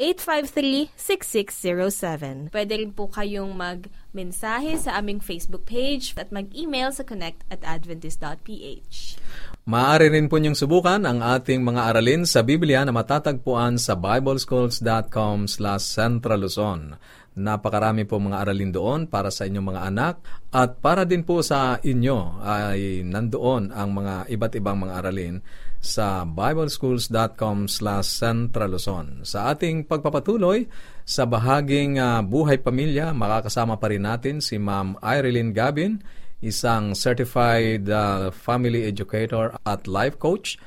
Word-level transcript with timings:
0968-853-6607. 0.00 2.48
Pwede 2.48 2.80
rin 2.80 2.96
po 2.96 3.12
kayong 3.12 3.52
mag-mensahe 3.52 4.80
sa 4.80 4.96
aming 4.96 5.20
Facebook 5.20 5.68
page 5.68 6.16
at 6.16 6.32
mag-email 6.32 6.88
sa 6.88 7.04
connect 7.04 7.44
at 7.52 7.60
adventist.ph. 7.60 9.20
Maaari 9.68 10.08
rin 10.08 10.32
po 10.32 10.40
niyong 10.40 10.56
subukan 10.56 11.04
ang 11.04 11.20
ating 11.20 11.60
mga 11.60 11.92
aralin 11.92 12.24
sa 12.24 12.40
Biblia 12.40 12.80
na 12.82 12.96
matatagpuan 12.96 13.76
sa 13.76 13.92
bibleschools.com 13.92 15.44
slash 15.44 15.84
centraluzon. 15.84 16.96
Napakarami 17.30 18.10
po 18.10 18.18
mga 18.18 18.42
aralin 18.42 18.74
doon 18.74 19.06
para 19.06 19.30
sa 19.30 19.46
inyong 19.46 19.70
mga 19.70 19.82
anak 19.86 20.18
at 20.50 20.82
para 20.82 21.06
din 21.06 21.22
po 21.22 21.46
sa 21.46 21.78
inyo 21.78 22.42
ay 22.42 23.06
nandoon 23.06 23.70
ang 23.70 23.94
mga 23.94 24.26
iba't 24.34 24.58
ibang 24.58 24.82
mga 24.82 24.98
aralin 24.98 25.38
sa 25.80 26.28
bibleschools.com 26.28 27.64
slash 27.64 28.06
centraluzon. 28.06 29.24
Sa 29.24 29.48
ating 29.56 29.88
pagpapatuloy 29.88 30.68
sa 31.08 31.24
bahaging 31.24 31.96
uh, 31.96 32.20
buhay 32.20 32.60
pamilya, 32.60 33.16
makakasama 33.16 33.80
pa 33.80 33.88
rin 33.88 34.04
natin 34.04 34.44
si 34.44 34.60
Ma'am 34.60 35.00
Irene 35.00 35.56
Gabin, 35.56 36.04
isang 36.44 36.92
certified 36.92 37.88
uh, 37.88 38.28
family 38.28 38.84
educator 38.84 39.56
at 39.64 39.88
life 39.88 40.20
coach. 40.20 40.60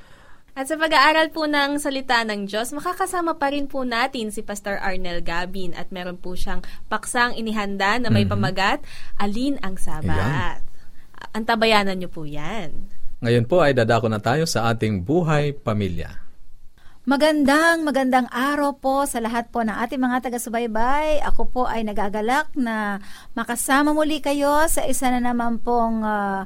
At 0.54 0.70
sa 0.70 0.78
pag-aaral 0.78 1.34
po 1.34 1.50
ng 1.50 1.82
salita 1.82 2.22
ng 2.22 2.46
Diyos, 2.46 2.74
makakasama 2.78 3.42
pa 3.42 3.50
rin 3.50 3.66
po 3.66 3.82
natin 3.82 4.30
si 4.30 4.46
Pastor 4.46 4.78
Arnel 4.78 5.26
Gabin 5.26 5.74
at 5.74 5.90
meron 5.90 6.18
po 6.18 6.38
siyang 6.38 6.62
paksang 6.94 7.34
inihanda 7.34 7.98
na 7.98 8.14
may 8.14 8.26
mm-hmm. 8.26 8.34
pamagat, 8.38 8.80
Alin 9.18 9.58
ang 9.66 9.82
Sabat. 9.82 10.62
Ayan. 10.62 10.62
Antabayanan 11.34 11.98
niyo 11.98 12.14
po 12.14 12.30
yan. 12.30 12.86
Ngayon 13.24 13.48
po 13.48 13.64
ay 13.64 13.72
dadako 13.72 14.12
na 14.12 14.20
tayo 14.20 14.44
sa 14.44 14.68
ating 14.76 15.08
buhay 15.08 15.56
pamilya. 15.56 16.20
Magandang, 17.08 17.88
magandang 17.88 18.28
araw 18.28 18.76
po 18.76 19.08
sa 19.08 19.24
lahat 19.24 19.48
po 19.48 19.64
ng 19.64 19.72
ating 19.72 20.00
mga 20.00 20.28
taga-subaybay. 20.28 21.24
Ako 21.32 21.48
po 21.48 21.64
ay 21.64 21.88
nagagalak 21.88 22.52
na 22.60 23.00
makasama 23.32 23.96
muli 23.96 24.20
kayo 24.20 24.68
sa 24.68 24.84
isa 24.84 25.08
na 25.08 25.24
naman 25.24 25.56
pong 25.64 26.04
uh, 26.04 26.44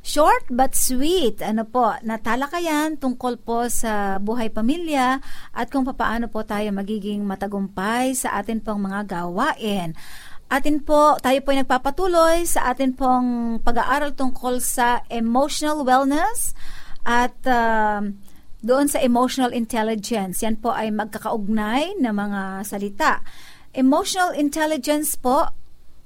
short 0.00 0.48
but 0.48 0.72
sweet 0.72 1.44
ano 1.44 1.68
po, 1.68 1.92
natalakayan 2.00 2.96
tungkol 2.96 3.36
po 3.36 3.68
sa 3.68 4.16
buhay 4.16 4.48
pamilya 4.48 5.20
at 5.52 5.68
kung 5.68 5.84
paano 5.84 6.32
po 6.32 6.48
tayo 6.48 6.72
magiging 6.72 7.28
matagumpay 7.28 8.16
sa 8.16 8.40
atin 8.40 8.64
pong 8.64 8.88
mga 8.88 9.04
gawain. 9.20 9.92
Atin 10.46 10.78
po, 10.78 11.18
tayo 11.18 11.42
po 11.42 11.50
ay 11.50 11.66
nagpapatuloy 11.66 12.46
sa 12.46 12.70
atin 12.70 12.94
pong 12.94 13.58
pag-aaral 13.66 14.14
tungkol 14.14 14.62
sa 14.62 15.02
emotional 15.10 15.82
wellness 15.82 16.54
at 17.02 17.34
uh, 17.50 17.98
doon 18.62 18.86
sa 18.86 19.02
emotional 19.02 19.50
intelligence. 19.50 20.46
Yan 20.46 20.54
po 20.62 20.70
ay 20.70 20.94
magkakaugnay 20.94 21.98
na 21.98 22.14
mga 22.14 22.62
salita. 22.62 23.26
Emotional 23.74 24.38
intelligence 24.38 25.18
po 25.18 25.50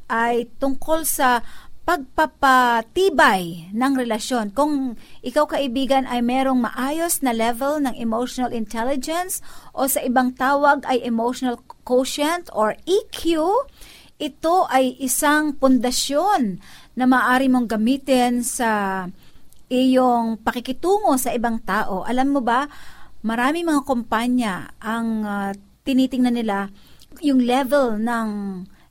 ay 0.08 0.48
tungkol 0.56 1.04
sa 1.04 1.44
pagpapatibay 1.84 3.68
ng 3.76 3.92
relasyon. 3.92 4.56
Kung 4.56 4.96
ikaw 5.20 5.52
kaibigan 5.52 6.08
ay 6.08 6.24
merong 6.24 6.64
maayos 6.64 7.20
na 7.20 7.36
level 7.36 7.76
ng 7.84 7.92
emotional 7.92 8.56
intelligence 8.56 9.44
o 9.76 9.84
sa 9.84 10.00
ibang 10.00 10.32
tawag 10.32 10.80
ay 10.88 11.04
emotional 11.04 11.60
quotient 11.84 12.48
or 12.56 12.72
EQ, 12.88 13.44
ito 14.20 14.68
ay 14.68 15.00
isang 15.00 15.56
pundasyon 15.56 16.60
na 16.92 17.04
maaari 17.08 17.48
mong 17.48 17.72
gamitin 17.72 18.44
sa 18.44 19.04
iyong 19.72 20.36
pakikitungo 20.44 21.16
sa 21.16 21.32
ibang 21.32 21.56
tao. 21.64 22.04
Alam 22.04 22.36
mo 22.36 22.40
ba, 22.44 22.68
marami 23.24 23.64
mga 23.64 23.82
kumpanya 23.88 24.76
ang 24.76 25.08
uh, 25.24 25.50
tinitingnan 25.88 26.36
nila 26.36 26.68
yung 27.24 27.40
level 27.40 27.96
ng 27.96 28.28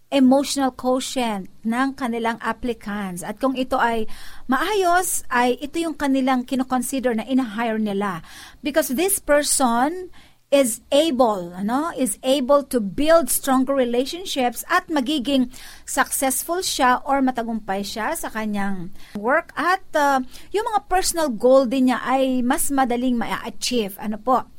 emotional 0.10 0.74
quotient 0.74 1.46
ng 1.62 1.94
kanilang 1.94 2.42
applicants. 2.42 3.22
At 3.22 3.38
kung 3.38 3.54
ito 3.54 3.78
ay 3.78 4.10
maayos, 4.50 5.22
ay 5.30 5.62
ito 5.62 5.78
yung 5.78 5.94
kanilang 5.94 6.50
kinoconsider 6.50 7.14
na 7.14 7.26
in-hire 7.30 7.78
nila. 7.78 8.26
Because 8.66 8.90
this 8.98 9.22
person 9.22 10.10
is 10.50 10.82
able, 10.90 11.54
ano, 11.54 11.94
is 11.94 12.18
able 12.26 12.66
to 12.66 12.82
build 12.82 13.30
stronger 13.30 13.78
relationships 13.78 14.66
at 14.66 14.90
magiging 14.90 15.54
successful 15.86 16.66
siya 16.66 17.06
or 17.06 17.22
matagumpay 17.22 17.86
siya 17.86 18.18
sa 18.18 18.34
kanyang 18.34 18.90
work 19.14 19.54
at 19.54 19.86
uh, 19.94 20.18
yung 20.50 20.66
mga 20.74 20.90
personal 20.90 21.30
goal 21.30 21.70
din 21.70 21.94
niya 21.94 22.02
ay 22.02 22.42
mas 22.42 22.74
madaling 22.74 23.14
ma-achieve. 23.14 23.94
Ano 24.02 24.18
po? 24.18 24.50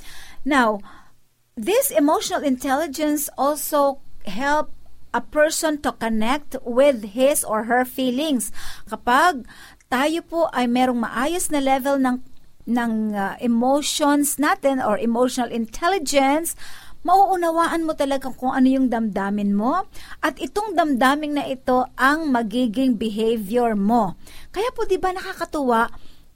Now, 0.46 0.78
this 1.58 1.90
emotional 1.90 2.46
intelligence 2.46 3.26
also 3.34 3.98
help 4.30 4.70
a 5.10 5.18
person 5.18 5.82
to 5.82 5.90
connect 5.98 6.54
with 6.62 7.18
his 7.18 7.42
or 7.42 7.66
her 7.66 7.82
feelings. 7.82 8.54
Kapag 8.86 9.42
tayo 9.90 10.22
po 10.22 10.46
ay 10.54 10.70
merong 10.70 11.02
maayos 11.02 11.50
na 11.50 11.58
level 11.58 11.98
ng 11.98 12.22
ng 12.70 12.92
uh, 13.12 13.34
emotions 13.42 14.38
natin 14.38 14.78
or 14.78 14.94
emotional 14.96 15.50
intelligence, 15.50 16.54
mauunawaan 17.02 17.82
mo 17.82 17.96
talaga 17.96 18.28
kung 18.30 18.52
ano 18.52 18.68
yung 18.68 18.86
damdamin 18.92 19.56
mo 19.56 19.88
at 20.20 20.36
itong 20.36 20.76
damdamin 20.76 21.40
na 21.40 21.44
ito 21.48 21.88
ang 21.96 22.28
magiging 22.30 22.94
behavior 22.94 23.72
mo. 23.72 24.14
Kaya 24.52 24.68
po 24.76 24.84
'di 24.84 25.00
ba 25.00 25.10
nakakatuwa 25.10 25.88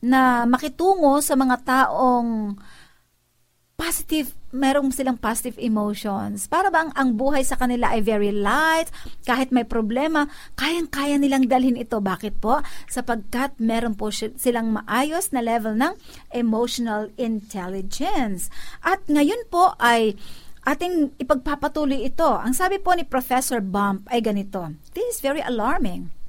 na 0.05 0.45
makitungo 0.45 1.21
sa 1.21 1.37
mga 1.37 1.57
taong 1.65 2.57
positive, 3.85 4.33
merong 4.49 4.89
silang 4.97 5.21
positive 5.21 5.61
emotions. 5.61 6.49
Para 6.49 6.73
bang 6.73 6.89
ang 6.97 7.21
buhay 7.21 7.45
sa 7.45 7.61
kanila 7.61 7.93
ay 7.93 8.01
very 8.01 8.33
light, 8.33 8.89
kahit 9.29 9.53
may 9.53 9.69
problema, 9.69 10.25
kayang-kaya 10.57 11.21
nilang 11.21 11.45
dalhin 11.45 11.77
ito. 11.77 12.01
Bakit 12.01 12.41
po? 12.41 12.65
Sapagkat 12.89 13.61
meron 13.61 13.93
po 13.93 14.09
silang 14.09 14.73
maayos 14.73 15.37
na 15.37 15.45
level 15.45 15.77
ng 15.77 15.93
emotional 16.33 17.13
intelligence. 17.21 18.49
At 18.81 19.05
ngayon 19.05 19.53
po 19.53 19.77
ay 19.77 20.17
ating 20.65 21.21
ipagpapatuloy 21.21 22.09
ito. 22.09 22.33
Ang 22.41 22.57
sabi 22.57 22.81
po 22.81 22.97
ni 22.97 23.05
Professor 23.05 23.61
Bump 23.61 24.09
ay 24.09 24.25
ganito, 24.25 24.73
This 24.97 25.05
is 25.13 25.19
very 25.21 25.45
alarming. 25.45 26.24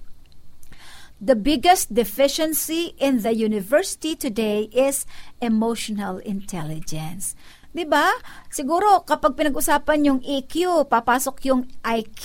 The 1.21 1.35
biggest 1.35 1.93
deficiency 1.93 2.95
in 2.99 3.23
the 3.23 3.33
university 3.35 4.15
today 4.15 4.67
is 4.71 5.07
emotional 5.39 6.19
intelligence. 6.23 7.35
'Di 7.75 7.83
ba? 7.87 8.07
Siguro 8.47 9.03
kapag 9.03 9.35
pinag-usapan 9.35 10.07
yung 10.07 10.19
EQ, 10.23 10.87
papasok 10.87 11.37
yung 11.51 11.67
IQ. 11.83 12.23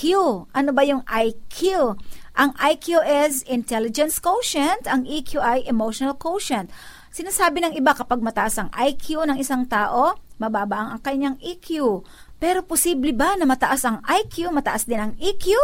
Ano 0.55 0.71
ba 0.71 0.87
yung 0.87 1.03
IQ? 1.07 1.95
Ang 2.39 2.55
IQ 2.55 3.03
is 3.03 3.43
intelligence 3.51 4.23
quotient, 4.23 4.87
ang 4.87 5.03
EQ 5.03 5.43
ay 5.43 5.67
emotional 5.67 6.15
quotient. 6.15 6.71
Sinasabi 7.11 7.59
ng 7.67 7.75
iba 7.75 7.91
kapag 7.91 8.23
mataas 8.23 8.55
ang 8.63 8.71
IQ 8.71 9.27
ng 9.27 9.43
isang 9.43 9.67
tao, 9.67 10.15
mababa 10.39 10.95
ang 10.95 11.03
kanyang 11.03 11.35
EQ. 11.43 12.01
Pero 12.39 12.63
posible 12.63 13.11
ba 13.11 13.35
na 13.35 13.45
mataas 13.45 13.83
ang 13.83 13.99
IQ, 14.07 14.55
mataas 14.55 14.87
din 14.87 15.03
ang 15.03 15.13
EQ? 15.19 15.59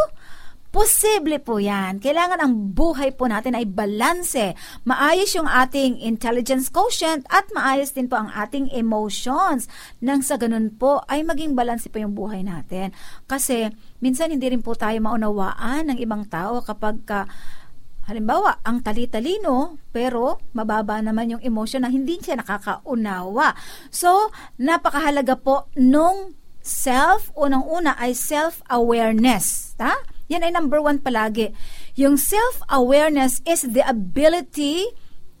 Posible 0.77 1.41
po 1.41 1.57
yan. 1.57 1.97
Kailangan 1.97 2.37
ang 2.37 2.53
buhay 2.77 3.09
po 3.17 3.25
natin 3.25 3.57
ay 3.57 3.65
balanse. 3.65 4.53
Maayos 4.85 5.33
yung 5.33 5.49
ating 5.49 5.97
intelligence 6.05 6.69
quotient 6.69 7.25
at 7.33 7.49
maayos 7.49 7.97
din 7.97 8.05
po 8.05 8.21
ang 8.21 8.29
ating 8.29 8.69
emotions. 8.69 9.65
Nang 10.05 10.21
sa 10.21 10.37
ganun 10.37 10.69
po 10.77 11.01
ay 11.09 11.25
maging 11.25 11.57
balanse 11.57 11.89
po 11.89 11.97
yung 11.97 12.13
buhay 12.13 12.45
natin. 12.45 12.93
Kasi 13.25 13.73
minsan 14.05 14.29
hindi 14.29 14.53
rin 14.53 14.61
po 14.61 14.77
tayo 14.77 15.01
maunawaan 15.01 15.89
ng 15.89 15.97
ibang 15.97 16.29
tao 16.29 16.61
kapag 16.61 17.01
ka 17.09 17.25
Halimbawa, 18.07 18.63
ang 18.63 18.79
tali-talino, 18.79 19.83
pero 19.91 20.39
mababa 20.55 20.95
naman 21.03 21.27
yung 21.27 21.43
emotion 21.43 21.83
na 21.83 21.91
hindi 21.91 22.15
siya 22.23 22.39
nakakaunawa. 22.39 23.51
So, 23.91 24.31
napakahalaga 24.55 25.35
po 25.35 25.67
nung 25.75 26.39
self, 26.63 27.35
unang-una 27.35 27.99
ay 27.99 28.15
self-awareness. 28.15 29.75
Ta? 29.75 29.99
Yan 30.27 30.43
ay 30.43 30.51
number 30.51 30.83
one 30.83 30.99
palagi. 30.99 31.55
Yung 31.95 32.19
self-awareness 32.19 33.39
is 33.47 33.63
the 33.63 33.83
ability, 33.83 34.87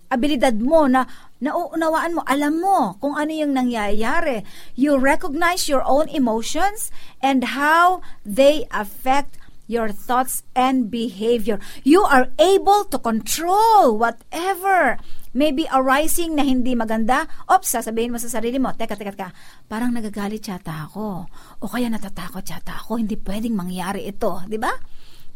abilidad 0.07 0.63
mo 0.63 0.87
na 0.87 1.05
nauunawaan 1.43 2.15
mo, 2.17 2.21
alam 2.23 2.63
mo 2.63 2.95
kung 3.03 3.19
ano 3.19 3.31
yung 3.31 3.53
nangyayari. 3.53 4.47
You 4.73 4.97
recognize 4.97 5.67
your 5.67 5.83
own 5.83 6.07
emotions 6.09 6.89
and 7.19 7.53
how 7.53 7.99
they 8.23 8.65
affect 8.71 9.35
your 9.67 9.91
thoughts 9.91 10.47
and 10.55 10.87
behavior. 10.87 11.59
You 11.83 12.07
are 12.07 12.31
able 12.39 12.87
to 12.87 12.97
control 12.97 13.99
whatever 13.99 14.97
may 15.33 15.51
be 15.51 15.67
arising 15.71 16.35
na 16.35 16.43
hindi 16.45 16.77
maganda. 16.77 17.27
Ops, 17.47 17.75
sasabihin 17.79 18.13
mo 18.13 18.19
sa 18.21 18.29
sarili 18.31 18.59
mo, 18.59 18.71
teka, 18.75 18.95
teka, 18.95 19.11
teka, 19.15 19.29
parang 19.67 19.91
nagagalit 19.91 20.45
yata 20.45 20.87
ako. 20.87 21.27
O 21.63 21.67
kaya 21.67 21.91
natatakot 21.91 22.43
yata 22.45 22.79
ako, 22.79 22.99
hindi 22.99 23.19
pwedeng 23.19 23.55
mangyari 23.55 24.07
ito. 24.07 24.43
Di 24.47 24.55
ba? 24.55 24.71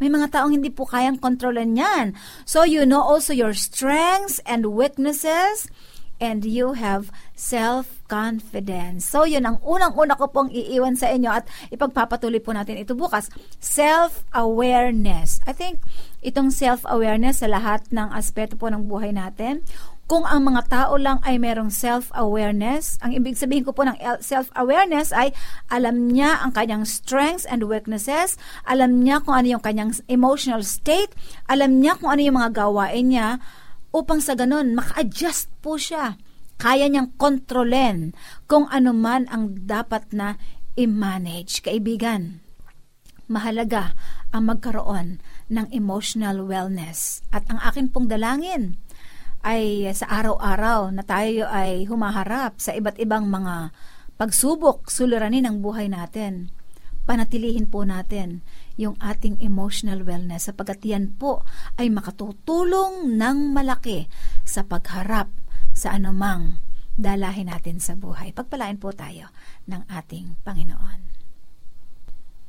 May 0.01 0.09
mga 0.09 0.33
taong 0.33 0.57
hindi 0.57 0.73
po 0.73 0.89
kayang 0.89 1.21
kontrolan 1.21 1.77
yan. 1.77 2.17
So 2.41 2.65
you 2.65 2.89
know 2.89 3.05
also 3.05 3.37
your 3.37 3.53
strengths 3.53 4.41
and 4.49 4.73
weaknesses 4.73 5.69
and 6.21 6.45
you 6.45 6.77
have 6.77 7.09
self-confidence. 7.33 9.09
So, 9.09 9.25
yun 9.25 9.49
ang 9.49 9.57
unang-una 9.65 10.13
ko 10.13 10.29
pong 10.29 10.53
iiwan 10.53 10.93
sa 10.93 11.09
inyo 11.09 11.33
at 11.33 11.49
ipagpapatuloy 11.73 12.37
po 12.37 12.53
natin 12.53 12.77
ito 12.77 12.93
bukas. 12.93 13.33
Self-awareness. 13.57 15.41
I 15.49 15.57
think 15.57 15.81
itong 16.21 16.53
self-awareness 16.53 17.41
sa 17.41 17.49
lahat 17.49 17.89
ng 17.89 18.13
aspeto 18.13 18.53
po 18.53 18.69
ng 18.69 18.85
buhay 18.85 19.09
natin. 19.09 19.65
Kung 20.11 20.27
ang 20.27 20.43
mga 20.43 20.67
tao 20.67 20.99
lang 20.99 21.23
ay 21.23 21.39
merong 21.39 21.71
self-awareness, 21.71 22.99
ang 22.99 23.15
ibig 23.15 23.39
sabihin 23.39 23.63
ko 23.63 23.71
po 23.71 23.87
ng 23.87 23.95
self-awareness 24.19 25.15
ay 25.15 25.31
alam 25.71 26.11
niya 26.11 26.43
ang 26.43 26.51
kanyang 26.51 26.83
strengths 26.83 27.47
and 27.47 27.63
weaknesses, 27.63 28.35
alam 28.67 28.99
niya 28.99 29.23
kung 29.23 29.39
ano 29.39 29.55
yung 29.55 29.63
kanyang 29.63 29.95
emotional 30.11 30.67
state, 30.67 31.15
alam 31.47 31.79
niya 31.79 31.95
kung 31.95 32.11
ano 32.11 32.21
yung 32.27 32.35
mga 32.43 32.51
gawain 32.59 33.07
niya, 33.07 33.39
upang 33.91 34.23
sa 34.23 34.35
ganun, 34.35 34.75
maka-adjust 34.75 35.51
po 35.59 35.75
siya. 35.75 36.15
Kaya 36.61 36.87
niyang 36.87 37.15
kontrolen 37.17 38.13
kung 38.45 38.69
ano 38.69 38.93
man 38.95 39.27
ang 39.31 39.65
dapat 39.65 40.13
na 40.13 40.37
i-manage. 40.77 41.65
Kaibigan, 41.65 42.39
mahalaga 43.27 43.95
ang 44.31 44.47
magkaroon 44.47 45.19
ng 45.51 45.67
emotional 45.73 46.43
wellness. 46.43 47.23
At 47.33 47.47
ang 47.51 47.59
akin 47.59 47.91
pong 47.91 48.07
dalangin 48.07 48.79
ay 49.41 49.89
sa 49.97 50.05
araw-araw 50.21 50.93
na 50.93 51.01
tayo 51.01 51.49
ay 51.49 51.89
humaharap 51.89 52.61
sa 52.61 52.77
iba't 52.77 53.01
ibang 53.01 53.25
mga 53.27 53.73
pagsubok, 54.21 54.93
suliranin 54.93 55.49
ng 55.49 55.65
buhay 55.65 55.89
natin. 55.89 56.53
Panatilihin 57.09 57.65
po 57.65 57.81
natin 57.81 58.45
yung 58.79 58.95
ating 58.99 59.39
emotional 59.43 60.03
wellness 60.03 60.47
sapagkat 60.51 60.83
yan 60.85 61.15
po 61.15 61.43
ay 61.75 61.91
makatutulong 61.91 63.15
ng 63.15 63.37
malaki 63.51 64.07
sa 64.47 64.63
pagharap 64.63 65.31
sa 65.71 65.95
anumang 65.95 66.59
dalahin 66.99 67.47
natin 67.47 67.79
sa 67.79 67.95
buhay. 67.95 68.35
Pagpalain 68.35 68.77
po 68.77 68.91
tayo 68.91 69.31
ng 69.67 69.87
ating 69.87 70.39
Panginoon. 70.43 70.99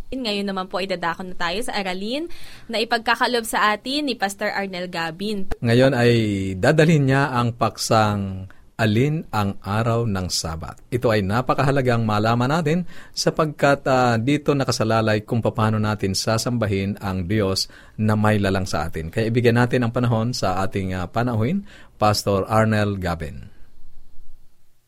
Ngayon 0.08 0.48
naman 0.48 0.72
po 0.72 0.80
idadako 0.80 1.20
na 1.20 1.36
tayo 1.36 1.60
sa 1.60 1.76
aralin 1.76 2.32
na 2.64 2.80
ipagkakalob 2.80 3.44
sa 3.44 3.76
atin 3.76 4.08
ni 4.08 4.16
Pastor 4.16 4.48
Arnel 4.48 4.88
Gabin. 4.88 5.52
Ngayon 5.60 5.92
ay 5.92 6.12
dadalhin 6.56 7.12
niya 7.12 7.28
ang 7.28 7.52
paksang 7.52 8.48
alin 8.78 9.26
ang 9.34 9.60
araw 9.60 10.08
ng 10.08 10.32
Sabat. 10.32 10.80
Ito 10.88 11.12
ay 11.12 11.26
napakahalagang 11.26 12.08
malaman 12.08 12.48
natin 12.48 12.78
sapagkat 13.12 13.84
uh, 13.84 14.16
dito 14.16 14.56
nakasalalay 14.56 15.28
kung 15.28 15.44
paano 15.44 15.76
natin 15.76 16.16
sasambahin 16.16 16.96
ang 17.02 17.28
Diyos 17.28 17.68
na 18.00 18.16
may 18.16 18.40
lalang 18.40 18.64
sa 18.64 18.88
atin. 18.88 19.12
Kaya 19.12 19.28
ibigyan 19.28 19.60
natin 19.60 19.84
ang 19.84 19.92
panahon 19.92 20.32
sa 20.32 20.64
ating 20.64 20.96
uh, 20.96 21.04
panahuin, 21.10 21.68
Pastor 22.00 22.48
Arnel 22.48 22.96
Gabin. 22.96 23.50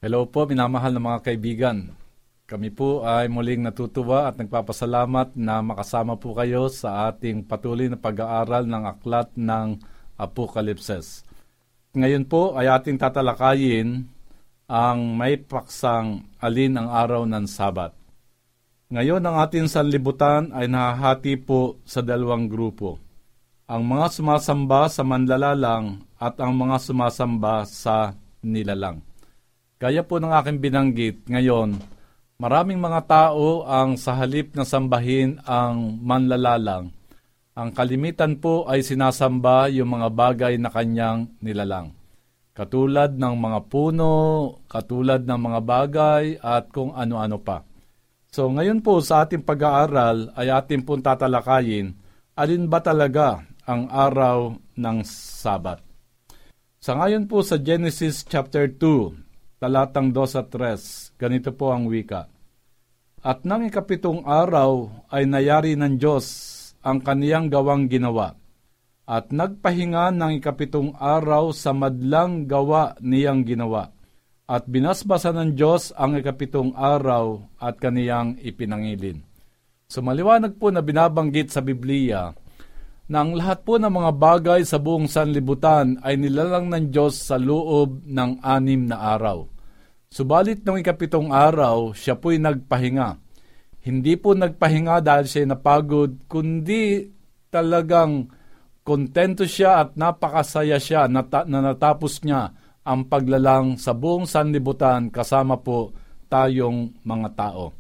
Hello 0.00 0.24
po, 0.24 0.48
minamahal 0.48 0.96
na 0.96 1.02
mga 1.02 1.20
kaibigan. 1.28 1.99
Kami 2.50 2.74
po 2.74 3.06
ay 3.06 3.30
muling 3.30 3.62
natutuwa 3.62 4.26
at 4.26 4.34
nagpapasalamat 4.34 5.38
na 5.38 5.62
makasama 5.62 6.18
po 6.18 6.34
kayo 6.34 6.66
sa 6.66 7.06
ating 7.06 7.46
patuloy 7.46 7.86
na 7.86 7.94
pag-aaral 7.94 8.66
ng 8.66 8.90
aklat 8.90 9.30
ng 9.38 9.78
Apokalipses. 10.18 11.22
Ngayon 11.94 12.26
po 12.26 12.58
ay 12.58 12.66
ating 12.66 12.98
tatalakayin 12.98 14.02
ang 14.66 14.98
may 15.14 15.38
paksang 15.38 16.26
alin 16.42 16.74
ang 16.74 16.90
araw 16.90 17.22
ng 17.22 17.46
Sabat. 17.46 17.94
Ngayon 18.90 19.22
ang 19.22 19.46
ating 19.46 19.70
sanlibutan 19.70 20.50
ay 20.50 20.66
nahahati 20.66 21.38
po 21.38 21.78
sa 21.86 22.02
dalawang 22.02 22.50
grupo. 22.50 22.98
Ang 23.70 23.86
mga 23.94 24.10
sumasamba 24.10 24.90
sa 24.90 25.06
manlalalang 25.06 26.02
at 26.18 26.34
ang 26.42 26.58
mga 26.58 26.82
sumasamba 26.82 27.62
sa 27.62 28.18
nilalang. 28.42 29.06
Gaya 29.78 30.02
po 30.02 30.18
ng 30.18 30.34
aking 30.34 30.58
binanggit 30.58 31.16
ngayon, 31.30 31.99
maraming 32.40 32.80
mga 32.80 33.04
tao 33.04 33.68
ang 33.68 34.00
sa 34.00 34.16
halip 34.16 34.56
na 34.56 34.64
sambahin 34.64 35.38
ang 35.44 36.00
manlalalang. 36.00 36.88
Ang 37.52 37.68
kalimitan 37.76 38.40
po 38.40 38.64
ay 38.64 38.80
sinasamba 38.80 39.68
yung 39.68 39.92
mga 40.00 40.08
bagay 40.08 40.56
na 40.56 40.72
kanyang 40.72 41.28
nilalang. 41.44 41.92
Katulad 42.56 43.12
ng 43.14 43.36
mga 43.36 43.60
puno, 43.68 44.12
katulad 44.64 45.20
ng 45.22 45.38
mga 45.38 45.60
bagay 45.60 46.24
at 46.40 46.72
kung 46.72 46.96
ano-ano 46.96 47.36
pa. 47.36 47.62
So 48.32 48.48
ngayon 48.48 48.80
po 48.80 49.04
sa 49.04 49.28
ating 49.28 49.44
pag-aaral 49.44 50.32
ay 50.32 50.48
ating 50.48 50.88
pong 50.88 51.04
tatalakayin 51.04 52.00
alin 52.40 52.72
ba 52.72 52.80
talaga 52.80 53.44
ang 53.68 53.92
araw 53.92 54.56
ng 54.80 54.98
Sabat. 55.04 55.84
Sa 56.80 56.96
ngayon 56.96 57.28
po 57.28 57.44
sa 57.44 57.60
Genesis 57.60 58.24
chapter 58.24 58.64
2, 58.72 59.29
talatang 59.60 60.16
2 60.16 60.40
at 60.40 60.48
3, 60.48 61.20
ganito 61.20 61.52
po 61.52 61.68
ang 61.68 61.84
wika. 61.84 62.32
At 63.20 63.44
nang 63.44 63.68
ikapitong 63.68 64.24
araw 64.24 64.88
ay 65.12 65.28
nayari 65.28 65.76
ng 65.76 66.00
Diyos 66.00 66.26
ang 66.80 67.04
kaniyang 67.04 67.52
gawang 67.52 67.84
ginawa, 67.92 68.32
at 69.04 69.28
nagpahinga 69.28 70.16
ng 70.16 70.40
ikapitong 70.40 70.96
araw 70.96 71.52
sa 71.52 71.76
madlang 71.76 72.48
gawa 72.48 72.96
niyang 73.04 73.44
ginawa, 73.44 73.92
at 74.48 74.64
binasbasa 74.64 75.36
ng 75.36 75.52
Diyos 75.52 75.92
ang 75.92 76.16
ikapitong 76.16 76.72
araw 76.72 77.44
at 77.60 77.76
kaniyang 77.76 78.40
ipinangilin. 78.40 79.20
So 79.92 80.00
maliwanag 80.00 80.56
po 80.56 80.72
na 80.72 80.80
binabanggit 80.80 81.52
sa 81.52 81.60
Biblia 81.60 82.32
na 83.10 83.26
ang 83.26 83.34
lahat 83.34 83.66
po 83.66 83.74
ng 83.74 83.90
mga 83.90 84.12
bagay 84.14 84.60
sa 84.62 84.78
buong 84.78 85.10
sanlibutan 85.10 85.98
ay 86.06 86.14
nilalang 86.14 86.70
ng 86.70 86.94
Diyos 86.94 87.18
sa 87.18 87.42
loob 87.42 88.06
ng 88.06 88.38
anim 88.38 88.86
na 88.86 89.18
araw. 89.18 89.50
Subalit 90.06 90.62
noong 90.62 90.78
ikapitong 90.78 91.34
araw, 91.34 91.90
siya 91.90 92.14
po'y 92.14 92.38
nagpahinga. 92.38 93.18
Hindi 93.82 94.14
po 94.14 94.38
nagpahinga 94.38 95.02
dahil 95.02 95.26
siya 95.26 95.42
napagod, 95.42 96.22
kundi 96.30 97.10
talagang 97.50 98.30
kontento 98.86 99.42
siya 99.42 99.82
at 99.82 99.98
napakasaya 99.98 100.78
siya 100.78 101.10
na, 101.10 101.26
na 101.26 101.58
natapos 101.58 102.22
niya 102.22 102.54
ang 102.86 103.10
paglalang 103.10 103.74
sa 103.74 103.90
buong 103.90 104.22
sanlibutan 104.22 105.10
kasama 105.10 105.58
po 105.58 105.90
tayong 106.30 106.94
mga 107.02 107.28
tao. 107.34 107.79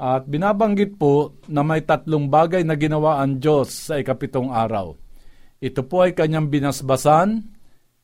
At 0.00 0.26
binabanggit 0.26 0.96
po 0.98 1.36
na 1.46 1.62
may 1.62 1.84
tatlong 1.84 2.26
bagay 2.26 2.64
na 2.64 2.74
ginawa 2.74 3.20
ang 3.20 3.38
Diyos 3.38 3.90
sa 3.92 4.00
ikapitong 4.00 4.50
araw. 4.50 4.96
Ito 5.62 5.86
po 5.86 6.02
ay 6.02 6.16
kanyang 6.16 6.50
binasbasan, 6.50 7.46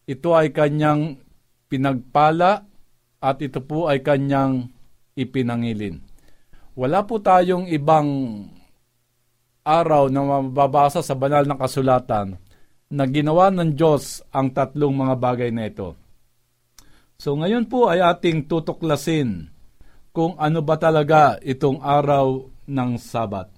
ito 0.07 0.31
ay 0.33 0.55
kanyang 0.55 1.19
pinagpala, 1.67 2.65
at 3.19 3.43
ito 3.43 3.59
po 3.59 3.91
ay 3.91 3.99
kanyang 3.99 4.71
ipinangilin. 5.19 5.99
Wala 6.79 7.03
po 7.03 7.19
tayong 7.19 7.67
ibang 7.67 8.07
araw 9.67 10.07
na 10.07 10.23
mababasa 10.23 11.03
sa 11.03 11.19
banal 11.19 11.43
na 11.43 11.59
kasulatan 11.59 12.39
na 12.89 13.05
ginawa 13.05 13.51
ng 13.51 13.75
Diyos 13.75 14.23
ang 14.31 14.55
tatlong 14.55 14.95
mga 14.95 15.15
bagay 15.19 15.51
na 15.51 15.67
ito. 15.69 15.99
So 17.19 17.35
ngayon 17.35 17.67
po 17.67 17.91
ay 17.91 17.99
ating 17.99 18.47
tutuklasin 18.47 19.51
kung 20.19 20.35
ano 20.35 20.67
ba 20.67 20.75
talaga 20.75 21.39
itong 21.39 21.79
araw 21.79 22.43
ng 22.67 22.91
Sabat. 22.99 23.55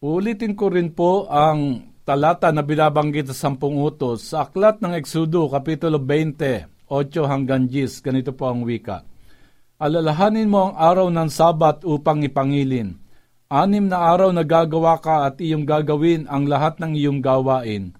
Ulitin 0.00 0.56
ko 0.56 0.72
rin 0.72 0.96
po 0.96 1.28
ang 1.28 1.92
talata 2.08 2.48
na 2.48 2.64
binabanggit 2.64 3.28
sa 3.28 3.36
sampung 3.36 3.76
utos 3.76 4.32
sa 4.32 4.48
aklat 4.48 4.80
ng 4.80 4.96
Eksudo, 4.96 5.44
Kapitulo 5.52 6.00
20, 6.00 6.88
8 6.88 7.28
hanggang 7.28 7.68
10. 7.68 8.00
Ganito 8.00 8.32
po 8.32 8.48
ang 8.48 8.64
wika. 8.64 9.04
Alalahanin 9.76 10.48
mo 10.48 10.72
ang 10.72 10.74
araw 10.80 11.12
ng 11.12 11.28
Sabat 11.28 11.84
upang 11.84 12.24
ipangilin. 12.24 12.96
Anim 13.52 13.92
na 13.92 14.08
araw 14.08 14.32
na 14.32 14.48
gagawa 14.48 14.96
ka 14.96 15.28
at 15.28 15.36
iyong 15.36 15.68
gagawin 15.68 16.24
ang 16.32 16.48
lahat 16.48 16.80
ng 16.80 16.96
iyong 16.96 17.20
gawain. 17.20 17.92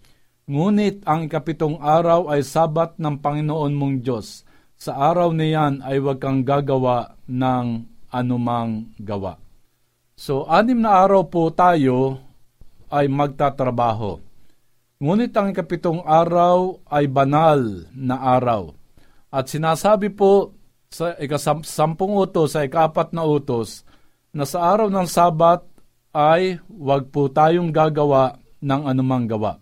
Ngunit 0.49 1.05
ang 1.05 1.29
ikapitong 1.29 1.85
araw 1.85 2.33
ay 2.33 2.41
Sabat 2.41 2.97
ng 2.97 3.21
Panginoon 3.21 3.77
mong 3.77 4.01
Diyos 4.01 4.48
sa 4.79 4.95
araw 4.95 5.35
na 5.35 5.43
yan 5.43 5.83
ay 5.83 5.99
huwag 5.99 6.23
kang 6.23 6.47
gagawa 6.47 7.19
ng 7.27 7.83
anumang 8.15 8.95
gawa. 9.03 9.35
So, 10.15 10.47
anim 10.47 10.79
na 10.79 11.03
araw 11.03 11.27
po 11.27 11.51
tayo 11.51 12.23
ay 12.87 13.11
magtatrabaho. 13.11 14.23
Ngunit 15.03 15.35
ang 15.35 15.51
ikapitong 15.51 16.03
araw 16.07 16.79
ay 16.91 17.11
banal 17.11 17.91
na 17.95 18.19
araw. 18.19 18.75
At 19.31 19.51
sinasabi 19.51 20.15
po 20.15 20.55
sa 20.89 21.15
ikasampung 21.19 22.15
utos, 22.17 22.55
sa 22.55 22.65
ikapat 22.65 23.13
na 23.13 23.27
utos, 23.27 23.83
na 24.31 24.47
sa 24.47 24.73
araw 24.75 24.89
ng 24.89 25.07
Sabat 25.11 25.63
ay 26.15 26.59
huwag 26.71 27.11
po 27.11 27.29
tayong 27.29 27.75
gagawa 27.75 28.39
ng 28.63 28.83
anumang 28.89 29.27
gawa. 29.29 29.59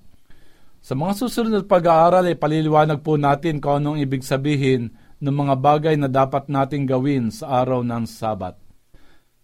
Sa 0.81 0.95
mga 0.95 1.19
susunod 1.19 1.51
na 1.51 1.67
pag-aaral 1.67 2.31
ay 2.31 2.39
paliliwanag 2.39 3.03
po 3.03 3.19
natin 3.19 3.59
kung 3.59 3.83
anong 3.83 3.99
ibig 3.99 4.23
sabihin 4.23 4.95
ng 5.21 5.35
mga 5.35 5.55
bagay 5.57 5.95
na 5.97 6.09
dapat 6.11 6.49
nating 6.53 6.85
gawin 6.85 7.33
sa 7.33 7.65
araw 7.65 7.81
ng 7.81 8.05
Sabat. 8.05 8.59